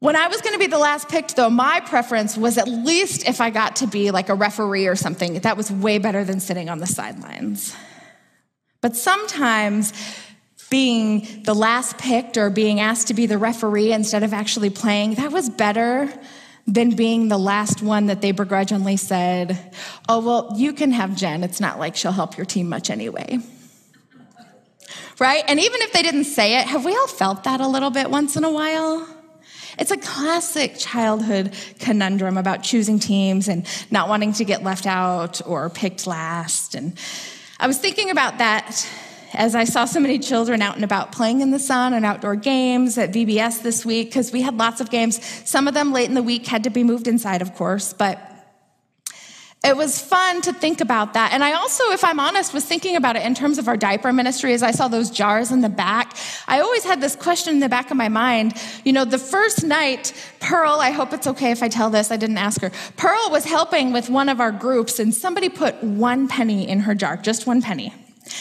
When 0.00 0.14
I 0.14 0.28
was 0.28 0.42
going 0.42 0.52
to 0.52 0.58
be 0.58 0.66
the 0.66 0.78
last 0.78 1.08
picked, 1.08 1.36
though, 1.36 1.48
my 1.48 1.80
preference 1.80 2.36
was 2.36 2.58
at 2.58 2.68
least 2.68 3.26
if 3.26 3.40
I 3.40 3.48
got 3.48 3.76
to 3.76 3.86
be 3.86 4.10
like 4.10 4.28
a 4.28 4.34
referee 4.34 4.88
or 4.88 4.96
something, 4.96 5.34
that 5.40 5.56
was 5.56 5.70
way 5.70 5.98
better 5.98 6.22
than 6.22 6.40
sitting 6.40 6.68
on 6.68 6.78
the 6.78 6.86
sidelines. 6.86 7.74
But 8.82 8.96
sometimes 8.96 9.92
being 10.68 11.44
the 11.44 11.54
last 11.54 11.96
picked 11.98 12.36
or 12.36 12.50
being 12.50 12.80
asked 12.80 13.08
to 13.08 13.14
be 13.14 13.26
the 13.26 13.38
referee 13.38 13.92
instead 13.92 14.22
of 14.22 14.34
actually 14.34 14.70
playing, 14.70 15.14
that 15.14 15.32
was 15.32 15.48
better 15.48 16.12
than 16.66 16.90
being 16.94 17.28
the 17.28 17.38
last 17.38 17.82
one 17.82 18.06
that 18.06 18.20
they 18.20 18.32
begrudgingly 18.32 18.96
said, 18.96 19.58
Oh, 20.08 20.20
well, 20.20 20.52
you 20.56 20.72
can 20.72 20.92
have 20.92 21.16
Jen. 21.16 21.42
It's 21.42 21.60
not 21.60 21.78
like 21.78 21.96
she'll 21.96 22.12
help 22.12 22.36
your 22.36 22.46
team 22.46 22.68
much 22.68 22.90
anyway. 22.90 23.38
Right? 25.18 25.44
And 25.46 25.60
even 25.60 25.82
if 25.82 25.92
they 25.92 26.02
didn't 26.02 26.24
say 26.24 26.58
it, 26.58 26.66
have 26.66 26.84
we 26.84 26.92
all 26.92 27.06
felt 27.06 27.44
that 27.44 27.60
a 27.60 27.68
little 27.68 27.90
bit 27.90 28.10
once 28.10 28.36
in 28.36 28.44
a 28.44 28.50
while? 28.50 29.06
It's 29.78 29.90
a 29.90 29.96
classic 29.96 30.74
childhood 30.76 31.54
conundrum 31.78 32.36
about 32.36 32.62
choosing 32.62 32.98
teams 32.98 33.48
and 33.48 33.66
not 33.90 34.08
wanting 34.08 34.32
to 34.34 34.44
get 34.44 34.62
left 34.62 34.86
out 34.86 35.40
or 35.46 35.70
picked 35.70 36.06
last. 36.06 36.74
And 36.74 36.98
I 37.58 37.66
was 37.66 37.78
thinking 37.78 38.10
about 38.10 38.38
that 38.38 38.86
as 39.34 39.54
I 39.54 39.64
saw 39.64 39.84
so 39.84 40.00
many 40.00 40.18
children 40.18 40.62
out 40.62 40.74
and 40.74 40.84
about 40.84 41.12
playing 41.12 41.40
in 41.40 41.50
the 41.50 41.58
sun 41.58 41.94
and 41.94 42.04
outdoor 42.04 42.36
games 42.36 42.98
at 42.98 43.12
VBS 43.12 43.62
this 43.62 43.84
week, 43.84 44.08
because 44.08 44.32
we 44.32 44.42
had 44.42 44.56
lots 44.58 44.80
of 44.80 44.90
games. 44.90 45.24
Some 45.48 45.68
of 45.68 45.74
them 45.74 45.92
late 45.92 46.08
in 46.08 46.14
the 46.14 46.22
week 46.22 46.46
had 46.46 46.64
to 46.64 46.70
be 46.70 46.84
moved 46.84 47.08
inside, 47.08 47.42
of 47.42 47.54
course, 47.54 47.92
but 47.92 48.28
it 49.64 49.76
was 49.76 50.00
fun 50.00 50.42
to 50.42 50.52
think 50.52 50.80
about 50.80 51.14
that. 51.14 51.32
And 51.32 51.44
I 51.44 51.52
also, 51.52 51.84
if 51.92 52.02
I'm 52.02 52.18
honest, 52.18 52.52
was 52.52 52.64
thinking 52.64 52.96
about 52.96 53.14
it 53.14 53.22
in 53.22 53.32
terms 53.32 53.58
of 53.58 53.68
our 53.68 53.76
diaper 53.76 54.12
ministry 54.12 54.54
as 54.54 54.62
I 54.62 54.72
saw 54.72 54.88
those 54.88 55.08
jars 55.08 55.52
in 55.52 55.60
the 55.60 55.68
back. 55.68 56.16
I 56.48 56.58
always 56.60 56.82
had 56.82 57.00
this 57.00 57.14
question 57.14 57.54
in 57.54 57.60
the 57.60 57.68
back 57.68 57.92
of 57.92 57.96
my 57.96 58.08
mind. 58.08 58.54
You 58.84 58.92
know, 58.92 59.04
the 59.04 59.18
first 59.18 59.62
night, 59.62 60.12
Pearl, 60.40 60.80
I 60.80 60.90
hope 60.90 61.12
it's 61.12 61.28
okay 61.28 61.52
if 61.52 61.62
I 61.62 61.68
tell 61.68 61.90
this, 61.90 62.10
I 62.10 62.16
didn't 62.16 62.38
ask 62.38 62.60
her. 62.60 62.72
Pearl 62.96 63.30
was 63.30 63.44
helping 63.44 63.92
with 63.92 64.10
one 64.10 64.28
of 64.28 64.40
our 64.40 64.50
groups, 64.50 64.98
and 64.98 65.14
somebody 65.14 65.48
put 65.48 65.80
one 65.82 66.26
penny 66.26 66.68
in 66.68 66.80
her 66.80 66.96
jar, 66.96 67.16
just 67.16 67.46
one 67.46 67.62
penny. 67.62 67.94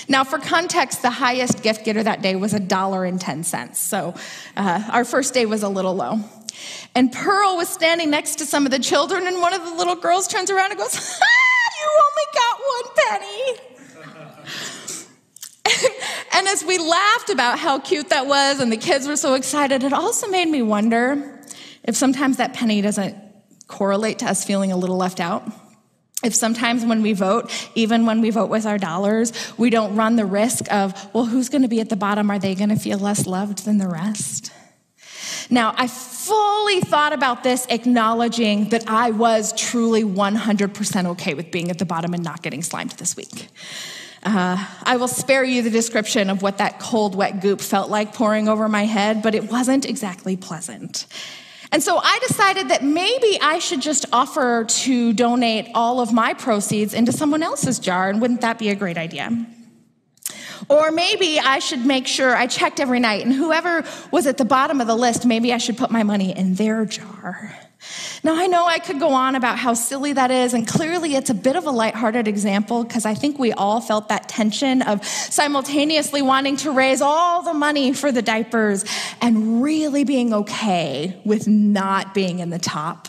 Now, 0.07 0.23
for 0.23 0.37
context, 0.37 1.01
the 1.01 1.09
highest 1.09 1.63
gift 1.63 1.85
getter 1.85 2.03
that 2.03 2.21
day 2.21 2.35
was 2.35 2.53
a 2.53 2.59
dollar 2.59 3.05
and 3.05 3.19
10 3.19 3.43
cents. 3.43 3.79
So 3.79 4.13
uh, 4.55 4.83
our 4.91 5.05
first 5.05 5.33
day 5.33 5.45
was 5.45 5.63
a 5.63 5.69
little 5.69 5.95
low. 5.95 6.19
And 6.95 7.11
Pearl 7.11 7.57
was 7.57 7.69
standing 7.69 8.09
next 8.09 8.35
to 8.37 8.45
some 8.45 8.65
of 8.65 8.71
the 8.71 8.79
children, 8.79 9.25
and 9.27 9.41
one 9.41 9.53
of 9.53 9.63
the 9.63 9.73
little 9.73 9.95
girls 9.95 10.27
turns 10.27 10.51
around 10.51 10.71
and 10.71 10.79
goes, 10.79 10.93
You 11.81 11.89
only 12.07 12.25
got 12.33 12.59
one 12.67 12.83
penny. 13.07 13.71
and 16.33 16.47
as 16.47 16.63
we 16.63 16.77
laughed 16.77 17.29
about 17.29 17.59
how 17.59 17.79
cute 17.79 18.09
that 18.09 18.27
was, 18.27 18.59
and 18.59 18.71
the 18.71 18.77
kids 18.77 19.07
were 19.07 19.15
so 19.15 19.33
excited, 19.33 19.83
it 19.83 19.93
also 19.93 20.27
made 20.27 20.47
me 20.47 20.61
wonder 20.61 21.39
if 21.83 21.95
sometimes 21.95 22.37
that 22.37 22.53
penny 22.53 22.81
doesn't 22.81 23.15
correlate 23.67 24.19
to 24.19 24.25
us 24.25 24.43
feeling 24.43 24.71
a 24.71 24.77
little 24.77 24.97
left 24.97 25.19
out. 25.19 25.49
If 26.23 26.35
sometimes 26.35 26.85
when 26.85 27.01
we 27.01 27.13
vote, 27.13 27.51
even 27.73 28.05
when 28.05 28.21
we 28.21 28.29
vote 28.29 28.49
with 28.49 28.65
our 28.65 28.77
dollars, 28.77 29.33
we 29.57 29.69
don't 29.69 29.95
run 29.95 30.15
the 30.15 30.25
risk 30.25 30.71
of, 30.71 30.93
well, 31.13 31.25
who's 31.25 31.49
going 31.49 31.63
to 31.63 31.67
be 31.67 31.79
at 31.79 31.89
the 31.89 31.95
bottom? 31.95 32.29
Are 32.29 32.37
they 32.37 32.53
going 32.53 32.69
to 32.69 32.75
feel 32.75 32.99
less 32.99 33.25
loved 33.25 33.65
than 33.65 33.79
the 33.79 33.87
rest? 33.87 34.51
Now, 35.49 35.73
I 35.75 35.87
fully 35.87 36.81
thought 36.81 37.13
about 37.13 37.43
this, 37.43 37.65
acknowledging 37.69 38.69
that 38.69 38.87
I 38.87 39.11
was 39.11 39.53
truly 39.53 40.03
100% 40.03 41.05
okay 41.07 41.33
with 41.33 41.51
being 41.51 41.71
at 41.71 41.79
the 41.79 41.85
bottom 41.85 42.13
and 42.13 42.23
not 42.23 42.41
getting 42.41 42.61
slimed 42.61 42.91
this 42.91 43.17
week. 43.17 43.49
Uh, 44.23 44.63
I 44.83 44.97
will 44.97 45.07
spare 45.07 45.43
you 45.43 45.63
the 45.63 45.71
description 45.71 46.29
of 46.29 46.43
what 46.43 46.59
that 46.59 46.79
cold, 46.79 47.15
wet 47.15 47.41
goop 47.41 47.59
felt 47.59 47.89
like 47.89 48.13
pouring 48.13 48.47
over 48.47 48.69
my 48.69 48.85
head, 48.85 49.23
but 49.23 49.33
it 49.33 49.49
wasn't 49.51 49.85
exactly 49.85 50.37
pleasant. 50.37 51.07
And 51.71 51.81
so 51.81 51.97
I 51.97 52.19
decided 52.27 52.69
that 52.69 52.83
maybe 52.83 53.39
I 53.41 53.59
should 53.59 53.81
just 53.81 54.05
offer 54.11 54.65
to 54.65 55.13
donate 55.13 55.69
all 55.73 56.01
of 56.01 56.11
my 56.11 56.33
proceeds 56.33 56.93
into 56.93 57.13
someone 57.13 57.41
else's 57.43 57.79
jar, 57.79 58.09
and 58.09 58.19
wouldn't 58.19 58.41
that 58.41 58.59
be 58.59 58.69
a 58.69 58.75
great 58.75 58.97
idea? 58.97 59.45
Or 60.67 60.91
maybe 60.91 61.39
I 61.39 61.59
should 61.59 61.85
make 61.85 62.07
sure 62.07 62.35
I 62.35 62.47
checked 62.47 62.79
every 62.79 62.99
night, 62.99 63.25
and 63.25 63.33
whoever 63.33 63.83
was 64.11 64.27
at 64.27 64.37
the 64.37 64.45
bottom 64.45 64.81
of 64.81 64.87
the 64.87 64.95
list, 64.95 65.25
maybe 65.25 65.53
I 65.53 65.57
should 65.57 65.77
put 65.77 65.91
my 65.91 66.03
money 66.03 66.37
in 66.37 66.55
their 66.55 66.85
jar. 66.85 67.57
Now, 68.23 68.35
I 68.35 68.47
know 68.47 68.65
I 68.65 68.79
could 68.79 68.99
go 68.99 69.09
on 69.09 69.35
about 69.35 69.57
how 69.57 69.73
silly 69.73 70.13
that 70.13 70.29
is, 70.29 70.53
and 70.53 70.67
clearly 70.67 71.15
it's 71.15 71.29
a 71.29 71.33
bit 71.33 71.55
of 71.55 71.65
a 71.65 71.71
lighthearted 71.71 72.27
example 72.27 72.83
because 72.83 73.05
I 73.05 73.15
think 73.15 73.39
we 73.39 73.51
all 73.53 73.81
felt 73.81 74.09
that 74.09 74.29
tension 74.29 74.81
of 74.83 75.03
simultaneously 75.05 76.21
wanting 76.21 76.57
to 76.57 76.71
raise 76.71 77.01
all 77.01 77.41
the 77.41 77.53
money 77.53 77.93
for 77.93 78.11
the 78.11 78.21
diapers 78.21 78.85
and 79.21 79.63
really 79.63 80.03
being 80.03 80.33
okay 80.33 81.19
with 81.25 81.47
not 81.47 82.13
being 82.13 82.39
in 82.39 82.51
the 82.51 82.59
top. 82.59 83.07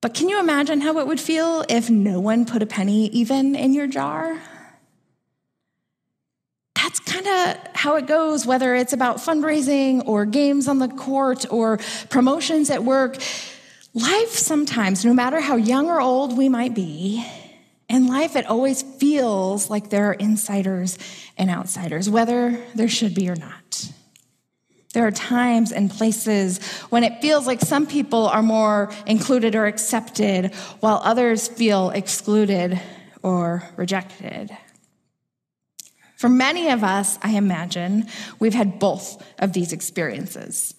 But 0.00 0.14
can 0.14 0.28
you 0.28 0.38
imagine 0.38 0.80
how 0.80 0.98
it 0.98 1.06
would 1.06 1.20
feel 1.20 1.64
if 1.68 1.90
no 1.90 2.20
one 2.20 2.44
put 2.44 2.62
a 2.62 2.66
penny 2.66 3.06
even 3.08 3.56
in 3.56 3.72
your 3.72 3.86
jar? 3.86 4.38
That's 6.88 7.00
kind 7.00 7.26
of 7.26 7.74
how 7.74 7.96
it 7.96 8.06
goes, 8.06 8.46
whether 8.46 8.74
it's 8.74 8.94
about 8.94 9.18
fundraising 9.18 10.02
or 10.06 10.24
games 10.24 10.66
on 10.66 10.78
the 10.78 10.88
court 10.88 11.44
or 11.50 11.78
promotions 12.08 12.70
at 12.70 12.82
work. 12.82 13.18
Life 13.92 14.30
sometimes, 14.30 15.04
no 15.04 15.12
matter 15.12 15.38
how 15.38 15.56
young 15.56 15.88
or 15.90 16.00
old 16.00 16.38
we 16.38 16.48
might 16.48 16.74
be, 16.74 17.22
in 17.90 18.06
life 18.06 18.36
it 18.36 18.46
always 18.46 18.80
feels 18.80 19.68
like 19.68 19.90
there 19.90 20.08
are 20.08 20.14
insiders 20.14 20.98
and 21.36 21.50
outsiders, 21.50 22.08
whether 22.08 22.58
there 22.74 22.88
should 22.88 23.14
be 23.14 23.28
or 23.28 23.36
not. 23.36 23.90
There 24.94 25.06
are 25.06 25.10
times 25.10 25.72
and 25.72 25.90
places 25.90 26.58
when 26.88 27.04
it 27.04 27.20
feels 27.20 27.46
like 27.46 27.60
some 27.60 27.86
people 27.86 28.28
are 28.28 28.42
more 28.42 28.90
included 29.06 29.54
or 29.54 29.66
accepted, 29.66 30.54
while 30.80 31.02
others 31.04 31.48
feel 31.48 31.90
excluded 31.90 32.80
or 33.22 33.62
rejected. 33.76 34.56
For 36.18 36.28
many 36.28 36.68
of 36.70 36.82
us, 36.82 37.16
I 37.22 37.36
imagine, 37.36 38.08
we've 38.40 38.52
had 38.52 38.80
both 38.80 39.22
of 39.38 39.52
these 39.52 39.72
experiences. 39.72 40.74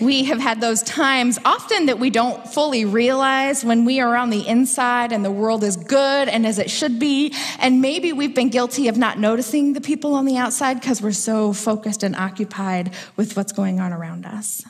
We 0.00 0.26
have 0.26 0.38
had 0.38 0.60
those 0.60 0.84
times 0.84 1.36
often 1.44 1.86
that 1.86 1.98
we 1.98 2.10
don't 2.10 2.46
fully 2.46 2.84
realize 2.84 3.64
when 3.64 3.84
we 3.84 3.98
are 3.98 4.14
on 4.14 4.30
the 4.30 4.46
inside 4.46 5.10
and 5.10 5.24
the 5.24 5.32
world 5.32 5.64
is 5.64 5.76
good 5.76 6.28
and 6.28 6.46
as 6.46 6.60
it 6.60 6.70
should 6.70 7.00
be. 7.00 7.34
And 7.58 7.80
maybe 7.80 8.12
we've 8.12 8.36
been 8.36 8.50
guilty 8.50 8.86
of 8.86 8.96
not 8.96 9.18
noticing 9.18 9.72
the 9.72 9.80
people 9.80 10.14
on 10.14 10.26
the 10.26 10.36
outside 10.36 10.74
because 10.80 11.02
we're 11.02 11.10
so 11.10 11.52
focused 11.52 12.04
and 12.04 12.14
occupied 12.14 12.94
with 13.16 13.36
what's 13.36 13.50
going 13.50 13.80
on 13.80 13.92
around 13.92 14.26
us. 14.26 14.64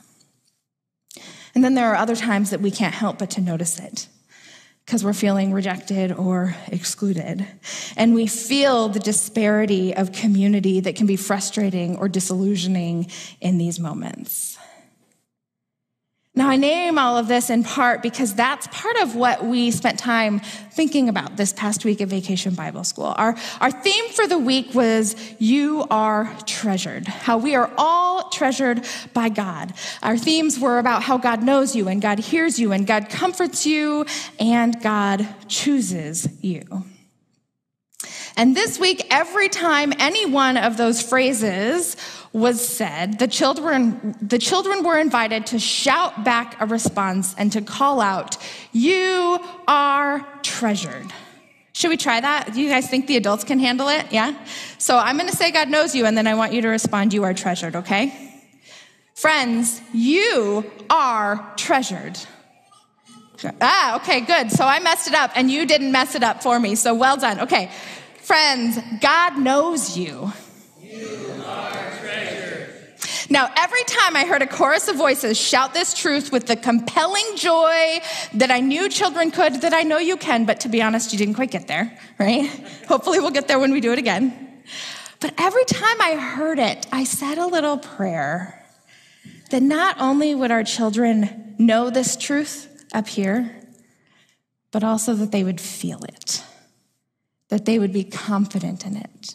And 1.55 1.62
then 1.62 1.75
there 1.75 1.93
are 1.93 1.97
other 1.97 2.17
times 2.17 2.49
that 2.49 2.62
we 2.62 2.71
can't 2.71 2.95
help 2.95 3.19
but 3.19 3.29
to 3.33 3.43
notice 3.43 3.79
it 3.79 4.09
because 4.88 5.04
we're 5.04 5.12
feeling 5.12 5.52
rejected 5.52 6.11
or 6.12 6.57
excluded. 6.68 7.47
And 7.99 8.14
we 8.14 8.26
feel 8.26 8.88
the 8.88 8.99
disparity 8.99 9.95
of 9.95 10.12
community 10.12 10.80
that 10.80 10.97
can 10.97 11.07
be 11.07 11.16
frustrating 11.16 11.99
or 11.99 12.09
disillusioning 12.09 13.11
in 13.38 13.59
these 13.59 13.78
moments. 13.78 14.58
Now, 16.38 16.50
I 16.50 16.54
name 16.54 17.00
all 17.00 17.16
of 17.16 17.26
this 17.26 17.50
in 17.50 17.64
part 17.64 18.00
because 18.00 18.33
that's 18.33 18.68
part 18.68 18.97
of 18.99 19.16
what 19.16 19.45
we 19.45 19.73
spent 19.73 19.99
time 19.99 20.38
thinking 20.38 21.09
about 21.09 21.37
this 21.37 21.52
past 21.52 21.85
week 21.85 22.00
at 22.00 22.07
Vacation 22.07 22.54
Bible 22.54 22.85
School. 22.85 23.12
Our, 23.16 23.37
our 23.61 23.73
theme 23.73 24.09
for 24.11 24.25
the 24.25 24.38
week 24.38 24.73
was 24.73 25.16
You 25.40 25.85
Are 25.90 26.33
Treasured, 26.47 27.09
how 27.09 27.38
we 27.38 27.57
are 27.57 27.68
all 27.76 28.30
treasured 28.30 28.87
by 29.12 29.30
God. 29.30 29.75
Our 30.00 30.16
themes 30.16 30.61
were 30.61 30.78
about 30.78 31.02
how 31.02 31.18
God 31.18 31.42
knows 31.42 31.75
you 31.75 31.88
and 31.88 32.00
God 32.00 32.21
hears 32.21 32.61
you 32.61 32.71
and 32.71 32.87
God 32.87 33.09
comforts 33.09 33.66
you 33.66 34.07
and 34.38 34.80
God 34.80 35.26
chooses 35.49 36.28
you. 36.40 36.85
And 38.37 38.54
this 38.54 38.78
week, 38.78 39.04
every 39.11 39.49
time 39.49 39.92
any 39.99 40.25
one 40.25 40.57
of 40.57 40.76
those 40.76 41.02
phrases 41.02 41.97
was 42.32 42.66
said, 42.66 43.18
the 43.18 43.28
children, 43.28 44.16
the 44.20 44.38
children 44.38 44.85
were 44.85 44.99
invited 44.99 45.47
to 45.47 45.58
shout 45.58 46.25
back 46.25 46.61
a 46.61 46.66
response 46.66 47.35
and 47.38 47.50
to 47.52 47.62
call 47.62 48.00
out, 48.00 48.37
You 48.73 49.38
are 49.66 50.26
treasured. 50.42 51.12
Should 51.73 51.90
we 51.90 51.97
try 51.97 52.20
that? 52.20 52.52
Do 52.54 52.61
you 52.61 52.68
guys 52.68 52.90
think 52.90 53.06
the 53.06 53.16
adults 53.16 53.44
can 53.44 53.58
handle 53.58 53.88
it? 53.88 54.06
Yeah? 54.11 54.35
So 54.78 54.99
I'm 54.99 55.18
to 55.18 55.37
say, 55.37 55.52
God 55.52 55.68
knows 55.68 55.94
you, 55.94 56.06
and 56.06 56.16
then 56.16 56.26
I 56.26 56.35
want 56.35 56.52
you 56.52 56.62
to 56.62 56.68
respond, 56.68 57.12
You 57.12 57.25
are 57.25 57.35
treasured, 57.35 57.76
okay? 57.76 58.12
Friends, 59.14 59.80
you 59.92 60.70
are 60.90 61.52
treasured. 61.56 62.18
Ah, 63.61 63.97
okay, 63.97 64.20
good. 64.20 64.50
So 64.50 64.64
I 64.64 64.80
messed 64.80 65.08
it 65.08 65.14
up, 65.14 65.30
and 65.35 65.50
you 65.50 65.66
didn't 65.66 65.92
mess 65.92 66.14
it 66.14 66.23
up 66.23 66.42
for 66.42 66.58
me. 66.58 66.75
So 66.75 66.94
well 66.94 67.16
done. 67.16 67.40
Okay. 67.40 67.70
Friends, 68.20 68.78
God 69.00 69.38
knows 69.38 69.97
you. 69.97 70.32
Now, 73.30 73.50
every 73.56 73.85
time 73.85 74.16
I 74.16 74.25
heard 74.25 74.40
a 74.40 74.47
chorus 74.47 74.88
of 74.88 74.97
voices 74.97 75.38
shout 75.38 75.75
this 75.75 75.92
truth 75.92 76.32
with 76.32 76.47
the 76.47 76.56
compelling 76.56 77.37
joy 77.37 78.00
that 78.35 78.50
I 78.50 78.61
knew 78.61 78.88
children 78.88 79.30
could, 79.30 79.61
that 79.61 79.75
I 79.75 79.82
know 79.82 79.99
you 79.99 80.16
can, 80.16 80.47
but 80.47 80.61
to 80.61 80.68
be 80.68 80.80
honest, 80.80 81.12
you 81.12 81.18
didn't 81.18 81.35
quite 81.35 81.50
get 81.50 81.68
there, 81.68 81.99
right? 82.18 82.49
Hopefully, 82.88 83.20
we'll 83.20 83.30
get 83.30 83.49
there 83.49 83.58
when 83.58 83.73
we 83.73 83.80
do 83.80 83.92
it 83.92 83.99
again. 83.99 84.62
But 85.20 85.35
every 85.37 85.64
time 85.64 86.00
I 86.00 86.14
heard 86.14 86.58
it, 86.58 86.87
I 86.92 87.04
said 87.04 87.38
a 87.38 87.47
little 87.47 87.78
prayer 87.78 88.64
that 89.50 89.62
not 89.62 90.00
only 90.00 90.35
would 90.35 90.50
our 90.50 90.64
children 90.64 91.54
know 91.58 91.90
this 91.90 92.16
truth 92.16 92.87
up 92.94 93.08
here, 93.08 93.54
but 94.70 94.85
also 94.85 95.14
that 95.14 95.32
they 95.32 95.44
would 95.44 95.61
feel 95.61 96.02
it 96.04 96.42
that 97.49 97.64
they 97.64 97.78
would 97.78 97.92
be 97.92 98.04
confident 98.04 98.85
in 98.87 98.97
it, 98.97 99.35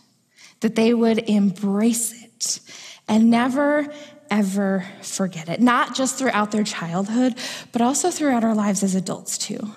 that 0.62 0.76
they 0.76 0.94
would 0.94 1.18
embrace 1.30 2.24
it 2.24 2.60
and 3.08 3.30
never, 3.30 3.88
ever 4.30 4.86
forget 5.02 5.50
it. 5.50 5.62
Not 5.62 5.96
just 5.96 6.18
throughout 6.18 6.52
their 6.52 6.64
childhood, 6.64 7.36
but 7.72 7.82
also 7.82 8.12
throughout 8.12 8.44
our 8.44 8.56
lives 8.56 8.84
as 8.84 8.96
adults, 8.96 9.38
too. 9.38 9.72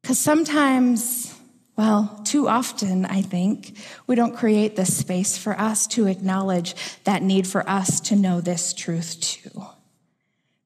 Because 0.00 0.18
sometimes, 0.18 1.34
well, 1.76 2.20
too 2.24 2.48
often, 2.48 3.06
I 3.06 3.22
think, 3.22 3.76
we 4.06 4.14
don't 4.14 4.36
create 4.36 4.76
the 4.76 4.86
space 4.86 5.38
for 5.38 5.58
us 5.58 5.86
to 5.88 6.06
acknowledge 6.06 6.74
that 7.04 7.22
need 7.22 7.46
for 7.46 7.68
us 7.68 8.00
to 8.00 8.16
know 8.16 8.40
this 8.40 8.72
truth, 8.72 9.20
too. 9.20 9.64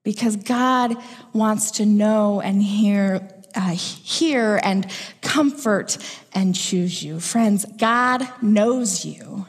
Because 0.04 0.36
God 0.36 0.96
wants 1.32 1.72
to 1.72 1.86
know 1.86 2.40
and 2.40 2.62
hear 2.62 3.28
uh, 3.56 3.70
hear 3.70 4.60
and 4.62 4.86
comfort 5.22 5.96
and 6.34 6.54
choose 6.54 7.02
you. 7.02 7.18
Friends, 7.18 7.64
God 7.78 8.28
knows 8.42 9.04
you. 9.04 9.46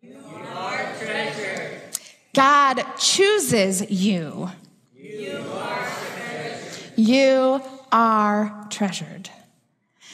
You 0.00 0.16
are 0.56 0.92
treasure. 0.98 1.80
God 2.34 2.82
chooses 2.98 3.90
you. 3.90 4.50
You 4.94 5.44
are 5.52 5.86
treasured. 5.86 6.82
You 6.96 7.62
are 7.90 8.66
treasured. 8.70 9.30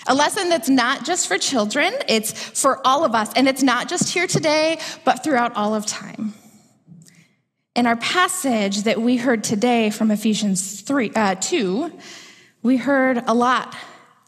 A 0.07 0.15
lesson 0.15 0.49
that's 0.49 0.69
not 0.69 1.05
just 1.05 1.27
for 1.27 1.37
children, 1.37 1.93
it's 2.09 2.33
for 2.33 2.85
all 2.87 3.05
of 3.05 3.15
us. 3.15 3.33
And 3.35 3.49
it's 3.49 3.63
not 3.63 3.89
just 3.89 4.15
here 4.15 4.27
today, 4.27 4.79
but 5.05 5.25
throughout 5.25 5.57
all 5.57 5.75
of 5.75 5.85
time. 5.85 6.35
In 7.75 7.87
our 7.87 7.97
passage 7.97 8.85
that 8.85 9.03
we 9.03 9.17
heard 9.17 9.45
today 9.45 9.91
from 9.91 10.11
Ephesians 10.11 10.81
3, 10.81 11.11
uh, 11.15 11.35
2, 11.35 11.93
we 12.63 12.79
heard 12.79 13.23
a 13.27 13.35
lot 13.35 13.77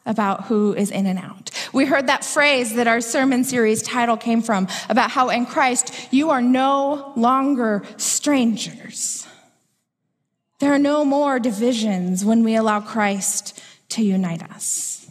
about 0.09 0.47
who 0.47 0.75
is 0.75 0.91
in 0.91 1.07
and 1.07 1.19
out. 1.19 1.51
We 1.73 1.85
heard 1.85 2.09
that 2.09 2.25
phrase 2.25 2.75
that 2.75 2.89
our 2.89 3.01
sermon 3.01 3.45
series 3.45 3.83
title 3.83 4.17
came 4.17 4.43
from 4.43 4.67
about 4.89 5.13
how 5.13 5.29
in 5.29 5.47
Christ 5.47 6.09
you 6.11 6.31
are 6.31 6.43
no 6.43 7.13
longer 7.15 7.85
strangers. 7.99 9.27
There 10.59 10.73
are 10.73 10.79
no 10.79 11.05
more 11.05 11.39
divisions 11.39 12.25
when 12.25 12.43
we 12.43 12.57
allow 12.57 12.81
Christ 12.81 13.63
to 13.91 14.03
unite 14.03 14.43
us. 14.43 15.09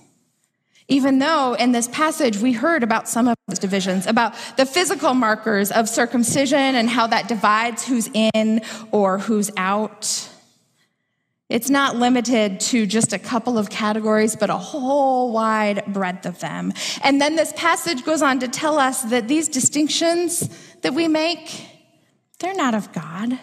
Even 0.90 1.20
though 1.20 1.54
in 1.54 1.74
this 1.74 1.88
passage 1.88 2.38
we 2.38 2.54
heard 2.54 2.82
about 2.82 3.08
some 3.08 3.28
of 3.28 3.36
those 3.48 3.60
divisions, 3.60 4.08
about 4.08 4.34
the 4.56 4.66
physical 4.66 5.14
markers 5.14 5.72
of 5.72 5.88
circumcision 5.88 6.76
and 6.76 6.90
how 6.90 7.08
that 7.08 7.28
divides 7.28 7.86
who's 7.86 8.10
in 8.14 8.62
or 8.92 9.20
who's 9.20 9.52
out. 9.58 10.30
It's 11.50 11.70
not 11.70 11.96
limited 11.96 12.60
to 12.60 12.86
just 12.86 13.14
a 13.14 13.20
couple 13.20 13.58
of 13.58 13.70
categories, 13.70 14.36
but 14.36 14.50
a 14.50 14.58
whole 14.58 15.32
wide 15.32 15.84
breadth 15.88 16.26
of 16.26 16.40
them. 16.40 16.74
And 17.02 17.22
then 17.22 17.38
this 17.38 17.54
passage 17.56 18.04
goes 18.04 18.22
on 18.22 18.40
to 18.40 18.50
tell 18.50 18.78
us 18.78 19.04
that 19.04 19.30
these 19.30 19.48
distinctions 19.48 20.50
that 20.82 20.94
we 20.94 21.08
make, 21.08 21.66
they're 22.40 22.54
not 22.54 22.76
of 22.76 22.92
God. 22.92 23.40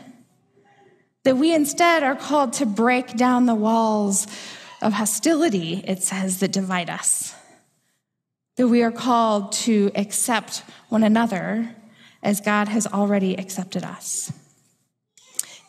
That 1.22 1.38
we 1.38 1.54
instead 1.54 2.02
are 2.02 2.14
called 2.14 2.52
to 2.54 2.66
break 2.66 3.16
down 3.16 3.46
the 3.46 3.54
walls 3.54 4.26
of 4.82 4.92
hostility, 4.92 5.82
it 5.86 6.02
says, 6.02 6.40
that 6.40 6.52
divide 6.52 6.90
us. 6.90 7.34
That 8.56 8.68
we 8.68 8.82
are 8.82 8.92
called 8.92 9.52
to 9.52 9.90
accept 9.94 10.62
one 10.90 11.02
another 11.02 11.74
as 12.22 12.42
God 12.42 12.68
has 12.68 12.86
already 12.86 13.34
accepted 13.34 13.82
us. 13.82 14.30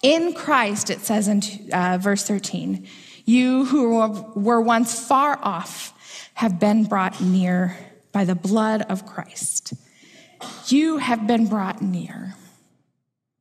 In 0.06 0.34
Christ, 0.34 0.92
it 0.92 1.00
says 1.00 1.28
in 1.28 1.42
uh, 1.74 1.98
verse 2.00 2.28
13, 2.28 2.88
you 3.26 3.66
who 3.66 3.98
were 4.36 4.62
once 4.62 5.00
far 5.08 5.40
off 5.42 5.94
have 6.36 6.60
been 6.60 6.84
brought 6.84 7.20
near 7.20 7.76
by 8.12 8.24
the 8.24 8.36
blood 8.36 8.84
of 8.84 9.08
Christ. 9.08 9.74
You 10.68 10.98
have 10.98 11.26
been 11.26 11.48
brought 11.48 11.82
near. 11.82 12.36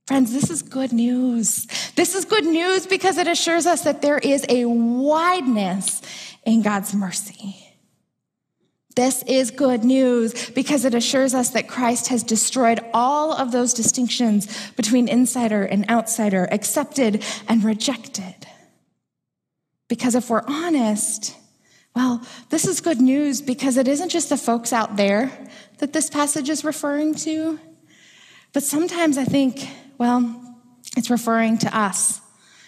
Friends, 0.06 0.33
this 0.33 0.49
is 0.49 0.62
good 0.62 0.90
news. 0.90 1.66
This 1.96 2.14
is 2.14 2.24
good 2.24 2.46
news 2.46 2.87
because 2.87 3.18
it 3.18 3.29
assures 3.29 3.66
us 3.66 3.83
that 3.83 4.00
there 4.00 4.18
is 4.18 4.46
a 4.48 4.64
wideness 4.64 6.00
in 6.46 6.62
God's 6.62 6.94
mercy. 6.94 7.63
This 8.94 9.24
is 9.24 9.50
good 9.50 9.83
news 9.83 10.50
because 10.50 10.85
it 10.85 10.94
assures 10.94 11.35
us 11.35 11.50
that 11.50 11.68
Christ 11.68 12.09
has 12.09 12.22
destroyed 12.22 12.80
all 12.92 13.33
of 13.33 13.50
those 13.50 13.74
distinctions 13.74 14.70
between 14.72 15.09
insider 15.09 15.64
and 15.64 15.88
outsider, 15.90 16.46
accepted 16.50 17.24
and 17.48 17.64
rejected. 17.64 18.35
Because 19.88 20.14
if 20.14 20.30
we're 20.30 20.44
honest, 20.46 21.37
well, 21.94 22.22
this 22.50 22.66
is 22.66 22.80
good 22.80 23.00
news 23.00 23.42
because 23.42 23.76
it 23.76 23.88
isn't 23.88 24.11
just 24.11 24.28
the 24.28 24.37
folks 24.37 24.72
out 24.72 24.96
there 24.96 25.30
that 25.78 25.92
this 25.92 26.09
passage 26.09 26.48
is 26.48 26.64
referring 26.64 27.14
to, 27.14 27.59
but 28.52 28.62
sometimes 28.62 29.18
I 29.18 29.24
think, 29.24 29.68
well, 29.98 30.40
it's 30.96 31.11
referring 31.11 31.59
to 31.59 31.76
us 31.76 32.20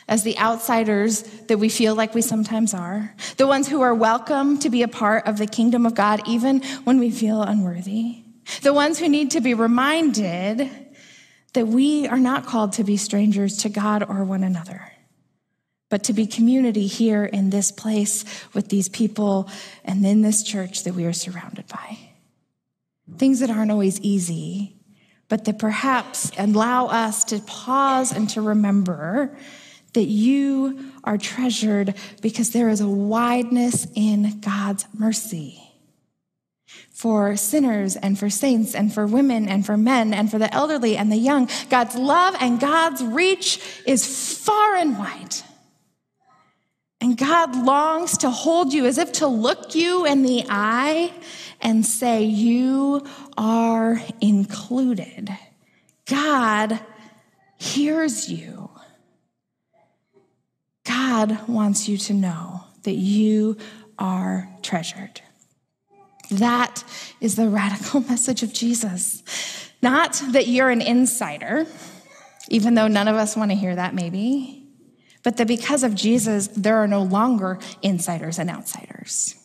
as 0.09 0.23
the 0.23 0.38
outsiders 0.38 1.23
that 1.49 1.59
we 1.59 1.69
feel 1.69 1.95
like 1.95 2.14
we 2.14 2.23
sometimes 2.23 2.73
are, 2.73 3.14
the 3.37 3.47
ones 3.47 3.69
who 3.69 3.81
are 3.81 3.95
welcome 3.95 4.59
to 4.59 4.71
be 4.71 4.83
a 4.83 4.88
part 4.88 5.27
of 5.27 5.38
the 5.38 5.47
kingdom 5.47 5.85
of 5.85 5.95
God 5.95 6.21
even 6.27 6.62
when 6.85 6.99
we 6.99 7.11
feel 7.11 7.42
unworthy, 7.42 8.23
the 8.62 8.73
ones 8.73 8.99
who 8.99 9.09
need 9.09 9.33
to 9.33 9.40
be 9.40 9.55
reminded 9.55 10.71
that 11.55 11.66
we 11.66 12.07
are 12.07 12.19
not 12.19 12.47
called 12.47 12.75
to 12.75 12.85
be 12.85 12.97
strangers 12.97 13.57
to 13.59 13.69
God 13.69 14.05
or 14.09 14.23
one 14.23 14.45
another, 14.45 14.92
but 15.88 16.05
to 16.05 16.12
be 16.12 16.27
community 16.27 16.87
here 16.87 17.25
in 17.25 17.51
this 17.51 17.73
place 17.73 18.25
with 18.53 18.69
these 18.69 18.88
people 18.88 19.49
and 19.85 20.05
in 20.07 20.23
this 20.23 20.42
church 20.42 20.85
that 20.85 20.95
we 20.95 21.05
are 21.05 21.12
surrounded 21.12 21.66
by. 21.66 21.99
Things 23.16 23.40
that 23.40 23.51
aren't 23.51 23.71
always 23.71 24.01
easy, 24.01 24.77
but 25.29 25.45
that 25.47 25.59
perhaps 25.59 26.31
allow 26.38 26.87
us 26.87 27.25
to 27.25 27.40
pause 27.40 28.12
and 28.12 28.29
to 28.31 28.40
remember 28.40 29.37
that 29.97 30.05
you 30.05 30.93
are 31.05 31.17
treasured 31.17 31.95
because 32.21 32.51
there 32.51 32.69
is 32.69 32.83
a 32.83 32.89
wideness 32.89 33.87
in 33.95 34.41
God's 34.41 34.87
mercy. 34.97 35.63
For 36.91 37.37
sinners 37.37 37.97
and 37.97 38.19
for 38.19 38.29
saints 38.29 38.75
and 38.75 38.93
for 38.93 39.07
women 39.07 39.49
and 39.49 39.65
for 39.65 39.77
men 39.77 40.13
and 40.13 40.31
for 40.31 40.39
the 40.39 40.53
elderly 40.53 40.97
and 40.97 41.11
the 41.11 41.17
young, 41.17 41.49
God's 41.71 41.95
love 41.95 42.37
and 42.41 42.61
God's 42.61 43.03
reach 43.03 43.61
is 43.87 44.39
far 44.39 44.77
and 44.77 44.99
wide. 44.99 45.35
And 47.01 47.17
God 47.17 47.57
longs 47.57 48.19
to 48.19 48.31
hold 48.31 48.73
you 48.73 48.85
as 48.85 48.99
if 48.99 49.13
to 49.13 49.27
look 49.27 49.75
you 49.75 50.05
in 50.05 50.23
the 50.23 50.45
eye 50.49 51.13
and 51.61 51.87
say, 51.87 52.25
You 52.25 53.07
are 53.39 54.01
included. 54.21 55.31
God 56.07 56.81
hears 57.59 58.31
you. 58.31 58.71
God 61.17 61.49
wants 61.49 61.89
you 61.89 61.97
to 61.97 62.13
know 62.13 62.65
that 62.83 62.97
you 62.97 63.57
are 63.99 64.51
treasured. 64.61 65.23
That 66.31 66.85
is 67.23 67.37
the 67.37 67.49
radical 67.49 68.01
message 68.11 68.43
of 68.43 68.53
Jesus. 68.53 69.23
Not 69.81 70.23
that 70.33 70.47
you're 70.47 70.69
an 70.69 70.83
insider, 70.83 71.65
even 72.51 72.75
though 72.75 72.87
none 72.87 73.09
of 73.09 73.17
us 73.17 73.35
want 73.35 73.51
to 73.51 73.57
hear 73.57 73.75
that, 73.75 73.95
maybe, 73.95 74.69
but 75.23 75.39
that 75.39 75.49
because 75.49 75.85
of 75.85 75.95
Jesus, 75.95 76.49
there 76.49 76.77
are 76.77 76.89
no 76.89 77.03
longer 77.03 77.61
insiders 77.81 78.39
and 78.39 78.51
outsiders. 78.51 79.37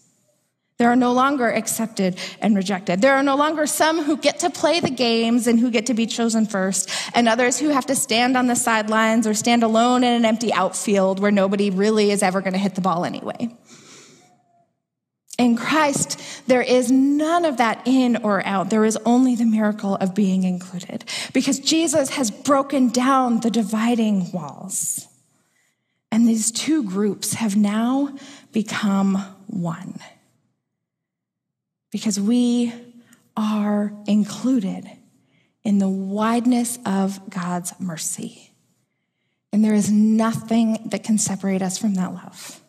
There 0.81 0.89
are 0.89 0.95
no 0.95 1.13
longer 1.13 1.47
accepted 1.47 2.17
and 2.39 2.55
rejected. 2.55 3.03
There 3.03 3.13
are 3.13 3.21
no 3.21 3.35
longer 3.35 3.67
some 3.67 4.01
who 4.01 4.17
get 4.17 4.39
to 4.39 4.49
play 4.49 4.79
the 4.79 4.89
games 4.89 5.45
and 5.45 5.59
who 5.59 5.69
get 5.69 5.85
to 5.85 5.93
be 5.93 6.07
chosen 6.07 6.47
first, 6.47 6.89
and 7.13 7.27
others 7.27 7.59
who 7.59 7.69
have 7.69 7.85
to 7.85 7.95
stand 7.95 8.35
on 8.35 8.47
the 8.47 8.55
sidelines 8.55 9.27
or 9.27 9.35
stand 9.35 9.61
alone 9.61 10.03
in 10.03 10.11
an 10.11 10.25
empty 10.25 10.51
outfield 10.51 11.19
where 11.19 11.29
nobody 11.29 11.69
really 11.69 12.09
is 12.09 12.23
ever 12.23 12.41
going 12.41 12.53
to 12.53 12.57
hit 12.57 12.73
the 12.73 12.81
ball 12.81 13.05
anyway. 13.05 13.55
In 15.37 15.55
Christ, 15.55 16.19
there 16.47 16.63
is 16.63 16.91
none 16.91 17.45
of 17.45 17.57
that 17.57 17.83
in 17.85 18.17
or 18.23 18.43
out. 18.43 18.71
There 18.71 18.83
is 18.83 18.97
only 19.05 19.35
the 19.35 19.45
miracle 19.45 19.97
of 19.97 20.15
being 20.15 20.45
included 20.45 21.05
because 21.31 21.59
Jesus 21.59 22.09
has 22.09 22.31
broken 22.31 22.89
down 22.89 23.41
the 23.41 23.51
dividing 23.51 24.31
walls. 24.31 25.07
And 26.11 26.27
these 26.27 26.51
two 26.51 26.81
groups 26.81 27.35
have 27.35 27.55
now 27.55 28.17
become 28.51 29.17
one 29.45 29.99
because 31.91 32.19
we 32.19 32.73
are 33.35 33.93
included 34.07 34.89
in 35.63 35.77
the 35.77 35.89
wideness 35.89 36.79
of 36.85 37.29
God's 37.29 37.73
mercy. 37.79 38.51
And 39.53 39.63
there 39.63 39.73
is 39.73 39.91
nothing 39.91 40.79
that 40.85 41.03
can 41.03 41.17
separate 41.17 41.61
us 41.61 41.77
from 41.77 41.95
that 41.95 42.13
love. 42.13 42.61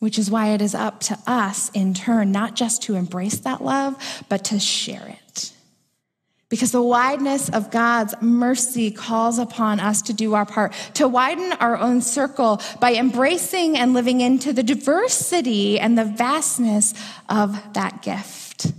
Which 0.00 0.18
is 0.18 0.30
why 0.30 0.48
it 0.48 0.62
is 0.62 0.74
up 0.74 1.00
to 1.00 1.18
us 1.26 1.70
in 1.70 1.94
turn, 1.94 2.32
not 2.32 2.56
just 2.56 2.82
to 2.84 2.96
embrace 2.96 3.38
that 3.40 3.62
love, 3.62 4.24
but 4.28 4.44
to 4.46 4.58
share 4.58 5.06
it. 5.06 5.19
Because 6.50 6.72
the 6.72 6.82
wideness 6.82 7.48
of 7.48 7.70
God's 7.70 8.14
mercy 8.20 8.90
calls 8.90 9.38
upon 9.38 9.80
us 9.80 10.02
to 10.02 10.12
do 10.12 10.34
our 10.34 10.44
part, 10.44 10.74
to 10.94 11.08
widen 11.08 11.52
our 11.54 11.78
own 11.78 12.02
circle 12.02 12.60
by 12.80 12.94
embracing 12.94 13.78
and 13.78 13.94
living 13.94 14.20
into 14.20 14.52
the 14.52 14.62
diversity 14.62 15.80
and 15.80 15.96
the 15.96 16.04
vastness 16.04 16.92
of 17.28 17.58
that 17.72 18.02
gift. 18.02 18.72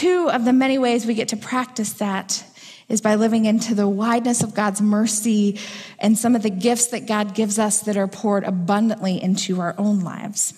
two 0.00 0.30
of 0.30 0.46
the 0.46 0.52
many 0.52 0.78
ways 0.78 1.04
we 1.04 1.12
get 1.12 1.28
to 1.28 1.36
practice 1.36 1.92
that 1.94 2.42
is 2.88 3.02
by 3.02 3.16
living 3.16 3.44
into 3.44 3.74
the 3.74 3.86
wideness 3.86 4.42
of 4.42 4.54
God's 4.54 4.80
mercy 4.80 5.58
and 5.98 6.16
some 6.16 6.34
of 6.34 6.42
the 6.42 6.48
gifts 6.48 6.86
that 6.86 7.06
God 7.06 7.34
gives 7.34 7.58
us 7.58 7.82
that 7.82 7.98
are 7.98 8.08
poured 8.08 8.44
abundantly 8.44 9.22
into 9.22 9.60
our 9.60 9.74
own 9.76 10.00
lives. 10.00 10.54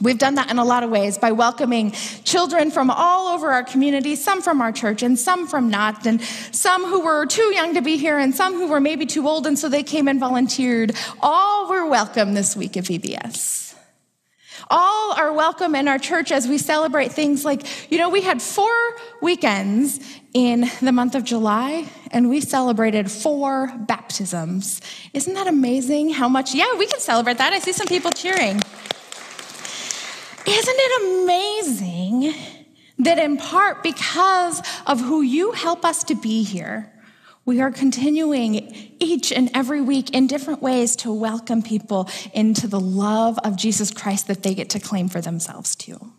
We've 0.00 0.18
done 0.18 0.34
that 0.34 0.50
in 0.50 0.58
a 0.58 0.64
lot 0.64 0.82
of 0.82 0.90
ways 0.90 1.16
by 1.16 1.32
welcoming 1.32 1.92
children 2.24 2.70
from 2.70 2.90
all 2.90 3.28
over 3.28 3.50
our 3.50 3.64
community, 3.64 4.14
some 4.14 4.42
from 4.42 4.60
our 4.60 4.70
church 4.72 5.02
and 5.02 5.18
some 5.18 5.46
from 5.46 5.70
not, 5.70 6.06
and 6.06 6.20
some 6.20 6.84
who 6.84 7.00
were 7.00 7.24
too 7.24 7.54
young 7.54 7.74
to 7.74 7.80
be 7.80 7.96
here 7.96 8.18
and 8.18 8.34
some 8.34 8.54
who 8.54 8.68
were 8.68 8.80
maybe 8.80 9.06
too 9.06 9.26
old 9.26 9.46
and 9.46 9.58
so 9.58 9.68
they 9.68 9.82
came 9.82 10.06
and 10.06 10.20
volunteered. 10.20 10.94
All 11.20 11.70
were 11.70 11.86
welcome 11.88 12.34
this 12.34 12.54
week 12.54 12.76
at 12.76 12.84
VBS. 12.84 13.74
All 14.68 15.12
are 15.12 15.32
welcome 15.32 15.74
in 15.74 15.86
our 15.86 15.98
church 15.98 16.32
as 16.32 16.48
we 16.48 16.58
celebrate 16.58 17.12
things 17.12 17.44
like, 17.44 17.90
you 17.90 17.98
know, 17.98 18.08
we 18.08 18.20
had 18.20 18.42
four 18.42 18.72
weekends 19.22 20.00
in 20.34 20.68
the 20.82 20.92
month 20.92 21.14
of 21.14 21.24
July 21.24 21.88
and 22.10 22.28
we 22.28 22.40
celebrated 22.40 23.10
four 23.10 23.72
baptisms. 23.86 24.80
Isn't 25.14 25.34
that 25.34 25.46
amazing 25.46 26.10
how 26.10 26.28
much? 26.28 26.54
Yeah, 26.54 26.76
we 26.76 26.86
can 26.86 27.00
celebrate 27.00 27.38
that. 27.38 27.52
I 27.52 27.60
see 27.60 27.72
some 27.72 27.86
people 27.86 28.10
cheering. 28.10 28.60
Isn't 30.46 30.76
it 30.78 31.24
amazing 31.24 32.34
that 32.98 33.18
in 33.18 33.36
part 33.36 33.82
because 33.82 34.62
of 34.86 35.00
who 35.00 35.22
you 35.22 35.52
help 35.52 35.84
us 35.84 36.04
to 36.04 36.14
be 36.14 36.44
here, 36.44 36.92
we 37.44 37.60
are 37.60 37.70
continuing 37.70 38.96
each 39.00 39.32
and 39.32 39.50
every 39.54 39.80
week 39.80 40.10
in 40.10 40.28
different 40.28 40.62
ways 40.62 40.96
to 40.96 41.12
welcome 41.12 41.62
people 41.62 42.08
into 42.32 42.68
the 42.68 42.80
love 42.80 43.38
of 43.44 43.56
Jesus 43.56 43.90
Christ 43.90 44.28
that 44.28 44.42
they 44.44 44.54
get 44.54 44.70
to 44.70 44.80
claim 44.80 45.08
for 45.08 45.20
themselves 45.20 45.74
too. 45.74 46.12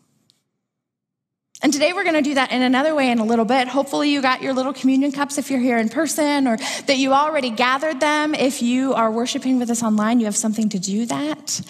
And 1.62 1.74
today 1.74 1.92
we're 1.92 2.04
going 2.04 2.16
to 2.16 2.22
do 2.22 2.36
that 2.36 2.52
in 2.52 2.62
another 2.62 2.94
way 2.94 3.10
in 3.10 3.20
a 3.20 3.26
little 3.26 3.46
bit. 3.46 3.68
Hopefully, 3.68 4.10
you 4.12 4.22
got 4.22 4.44
your 4.44 4.54
little 4.54 4.74
communion 4.74 5.12
cups 5.12 5.38
if 5.40 5.50
you're 5.50 5.60
here 5.60 5.80
in 5.80 5.90
person, 5.90 6.48
or 6.48 6.58
that 6.58 6.98
you 6.98 7.13
already 7.13 7.50
gathered 7.50 8.00
them. 8.00 8.36
If 8.36 8.62
you 8.62 8.94
are 8.94 9.10
worshiping 9.10 9.58
with 9.58 9.72
us 9.72 9.82
online, 9.82 10.20
you 10.20 10.26
have 10.26 10.36
something 10.36 10.70
to 10.70 10.80
do 10.80 11.08
that. 11.08 11.62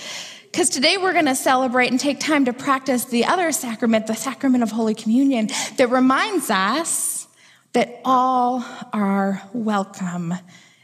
Because 0.58 0.72
today 0.72 0.98
we're 0.98 1.13
going 1.13 1.26
to 1.26 1.36
celebrate 1.36 1.91
and 1.91 2.00
take 2.00 2.20
time 2.20 2.46
to 2.46 2.52
practice 2.52 3.06
the 3.06 3.26
other 3.26 3.52
sacrament, 3.52 4.08
the 4.08 4.15
sacrament 4.15 4.63
of 4.63 4.72
Holy 4.72 4.96
Communion, 4.96 5.50
that 5.76 5.91
reminds 5.91 6.50
us 6.50 7.28
that 7.74 8.02
all 8.04 8.65
are 8.91 9.39
welcome 9.54 10.34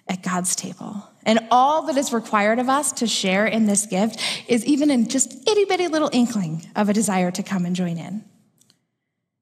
at 0.07 0.21
God's 0.21 0.55
table. 0.55 1.09
And 1.23 1.39
all 1.49 1.87
that 1.87 1.97
is 1.97 2.13
required 2.13 2.59
of 2.59 2.69
us 2.69 2.91
to 2.91 3.07
share 3.07 3.47
in 3.47 3.65
this 3.65 3.87
gift 3.87 4.21
is 4.47 4.63
even 4.63 4.91
in 4.91 5.09
just 5.09 5.33
itty 5.49 5.65
bitty 5.65 5.87
little 5.87 6.11
inkling 6.13 6.69
of 6.75 6.87
a 6.87 6.93
desire 6.93 7.31
to 7.31 7.41
come 7.41 7.65
and 7.65 7.75
join 7.75 7.97
in. 7.97 8.23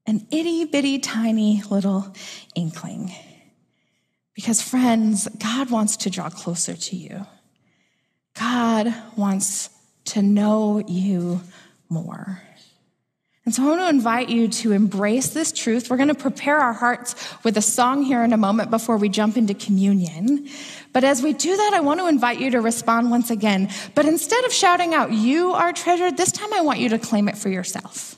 An 0.06 0.26
itty 0.30 0.64
bitty 0.64 0.98
tiny 1.00 1.62
little 1.68 2.10
inkling. 2.54 3.12
Because, 4.32 4.62
friends, 4.62 5.28
God 5.38 5.70
wants 5.70 5.98
to 5.98 6.08
draw 6.08 6.30
closer 6.30 6.74
to 6.74 6.96
you. 6.96 7.26
God 8.34 8.94
wants 9.14 9.68
to 10.06 10.22
know 10.22 10.82
you 10.86 11.40
more. 11.88 12.42
And 13.44 13.52
so 13.52 13.64
I 13.64 13.66
want 13.70 13.80
to 13.80 13.88
invite 13.88 14.28
you 14.28 14.46
to 14.46 14.70
embrace 14.70 15.30
this 15.30 15.50
truth. 15.50 15.90
We're 15.90 15.96
going 15.96 16.08
to 16.08 16.14
prepare 16.14 16.58
our 16.58 16.72
hearts 16.72 17.16
with 17.42 17.56
a 17.56 17.62
song 17.62 18.02
here 18.02 18.22
in 18.22 18.32
a 18.32 18.36
moment 18.36 18.70
before 18.70 18.96
we 18.96 19.08
jump 19.08 19.36
into 19.36 19.52
communion. 19.52 20.48
But 20.92 21.02
as 21.02 21.22
we 21.22 21.32
do 21.32 21.56
that, 21.56 21.72
I 21.74 21.80
want 21.80 21.98
to 21.98 22.06
invite 22.06 22.38
you 22.38 22.52
to 22.52 22.60
respond 22.60 23.10
once 23.10 23.30
again. 23.30 23.68
But 23.96 24.06
instead 24.06 24.44
of 24.44 24.52
shouting 24.52 24.94
out, 24.94 25.10
you 25.10 25.52
are 25.52 25.72
treasured, 25.72 26.16
this 26.16 26.30
time 26.30 26.52
I 26.54 26.60
want 26.60 26.78
you 26.78 26.90
to 26.90 26.98
claim 27.00 27.28
it 27.28 27.36
for 27.36 27.48
yourself. 27.48 28.16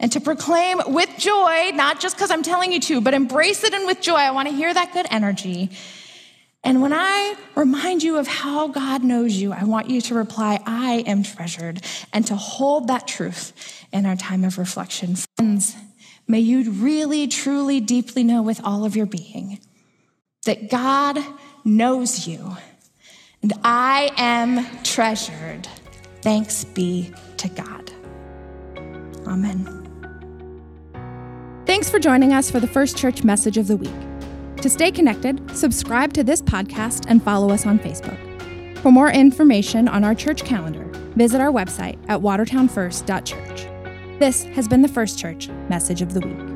And 0.00 0.10
to 0.12 0.20
proclaim 0.20 0.80
with 0.86 1.10
joy, 1.18 1.72
not 1.74 2.00
just 2.00 2.16
because 2.16 2.30
I'm 2.30 2.42
telling 2.42 2.72
you 2.72 2.80
to, 2.80 3.00
but 3.02 3.12
embrace 3.12 3.64
it 3.64 3.74
and 3.74 3.84
with 3.84 4.00
joy. 4.00 4.14
I 4.14 4.30
want 4.30 4.48
to 4.48 4.54
hear 4.54 4.72
that 4.72 4.94
good 4.94 5.06
energy 5.10 5.70
and 6.68 6.82
when 6.82 6.92
I 6.92 7.34
remind 7.54 8.02
you 8.02 8.18
of 8.18 8.26
how 8.26 8.68
God 8.68 9.02
knows 9.02 9.34
you, 9.34 9.54
I 9.54 9.64
want 9.64 9.88
you 9.88 10.02
to 10.02 10.14
reply, 10.14 10.60
I 10.66 11.02
am 11.06 11.22
treasured, 11.22 11.80
and 12.12 12.26
to 12.26 12.36
hold 12.36 12.88
that 12.88 13.08
truth 13.08 13.86
in 13.90 14.04
our 14.04 14.16
time 14.16 14.44
of 14.44 14.58
reflection. 14.58 15.16
Friends, 15.38 15.74
may 16.26 16.40
you 16.40 16.70
really, 16.70 17.26
truly, 17.26 17.80
deeply 17.80 18.22
know 18.22 18.42
with 18.42 18.60
all 18.62 18.84
of 18.84 18.94
your 18.94 19.06
being 19.06 19.60
that 20.44 20.68
God 20.68 21.18
knows 21.64 22.28
you, 22.28 22.58
and 23.42 23.54
I 23.64 24.10
am 24.18 24.66
treasured. 24.82 25.66
Thanks 26.20 26.64
be 26.64 27.14
to 27.38 27.48
God. 27.48 27.90
Amen. 29.26 29.86
Thanks 31.64 31.88
for 31.88 31.98
joining 31.98 32.34
us 32.34 32.50
for 32.50 32.60
the 32.60 32.68
First 32.68 32.98
Church 32.98 33.24
Message 33.24 33.56
of 33.56 33.68
the 33.68 33.76
Week. 33.78 34.07
To 34.62 34.68
stay 34.68 34.90
connected, 34.90 35.56
subscribe 35.56 36.12
to 36.14 36.24
this 36.24 36.42
podcast 36.42 37.04
and 37.08 37.22
follow 37.22 37.50
us 37.50 37.64
on 37.64 37.78
Facebook. 37.78 38.18
For 38.78 38.90
more 38.90 39.10
information 39.10 39.86
on 39.86 40.02
our 40.02 40.14
church 40.14 40.44
calendar, 40.44 40.84
visit 41.16 41.40
our 41.40 41.52
website 41.52 41.98
at 42.08 42.20
watertownfirst.church. 42.20 44.18
This 44.18 44.44
has 44.44 44.66
been 44.66 44.82
the 44.82 44.88
First 44.88 45.18
Church 45.18 45.48
Message 45.68 46.02
of 46.02 46.12
the 46.12 46.20
Week. 46.20 46.47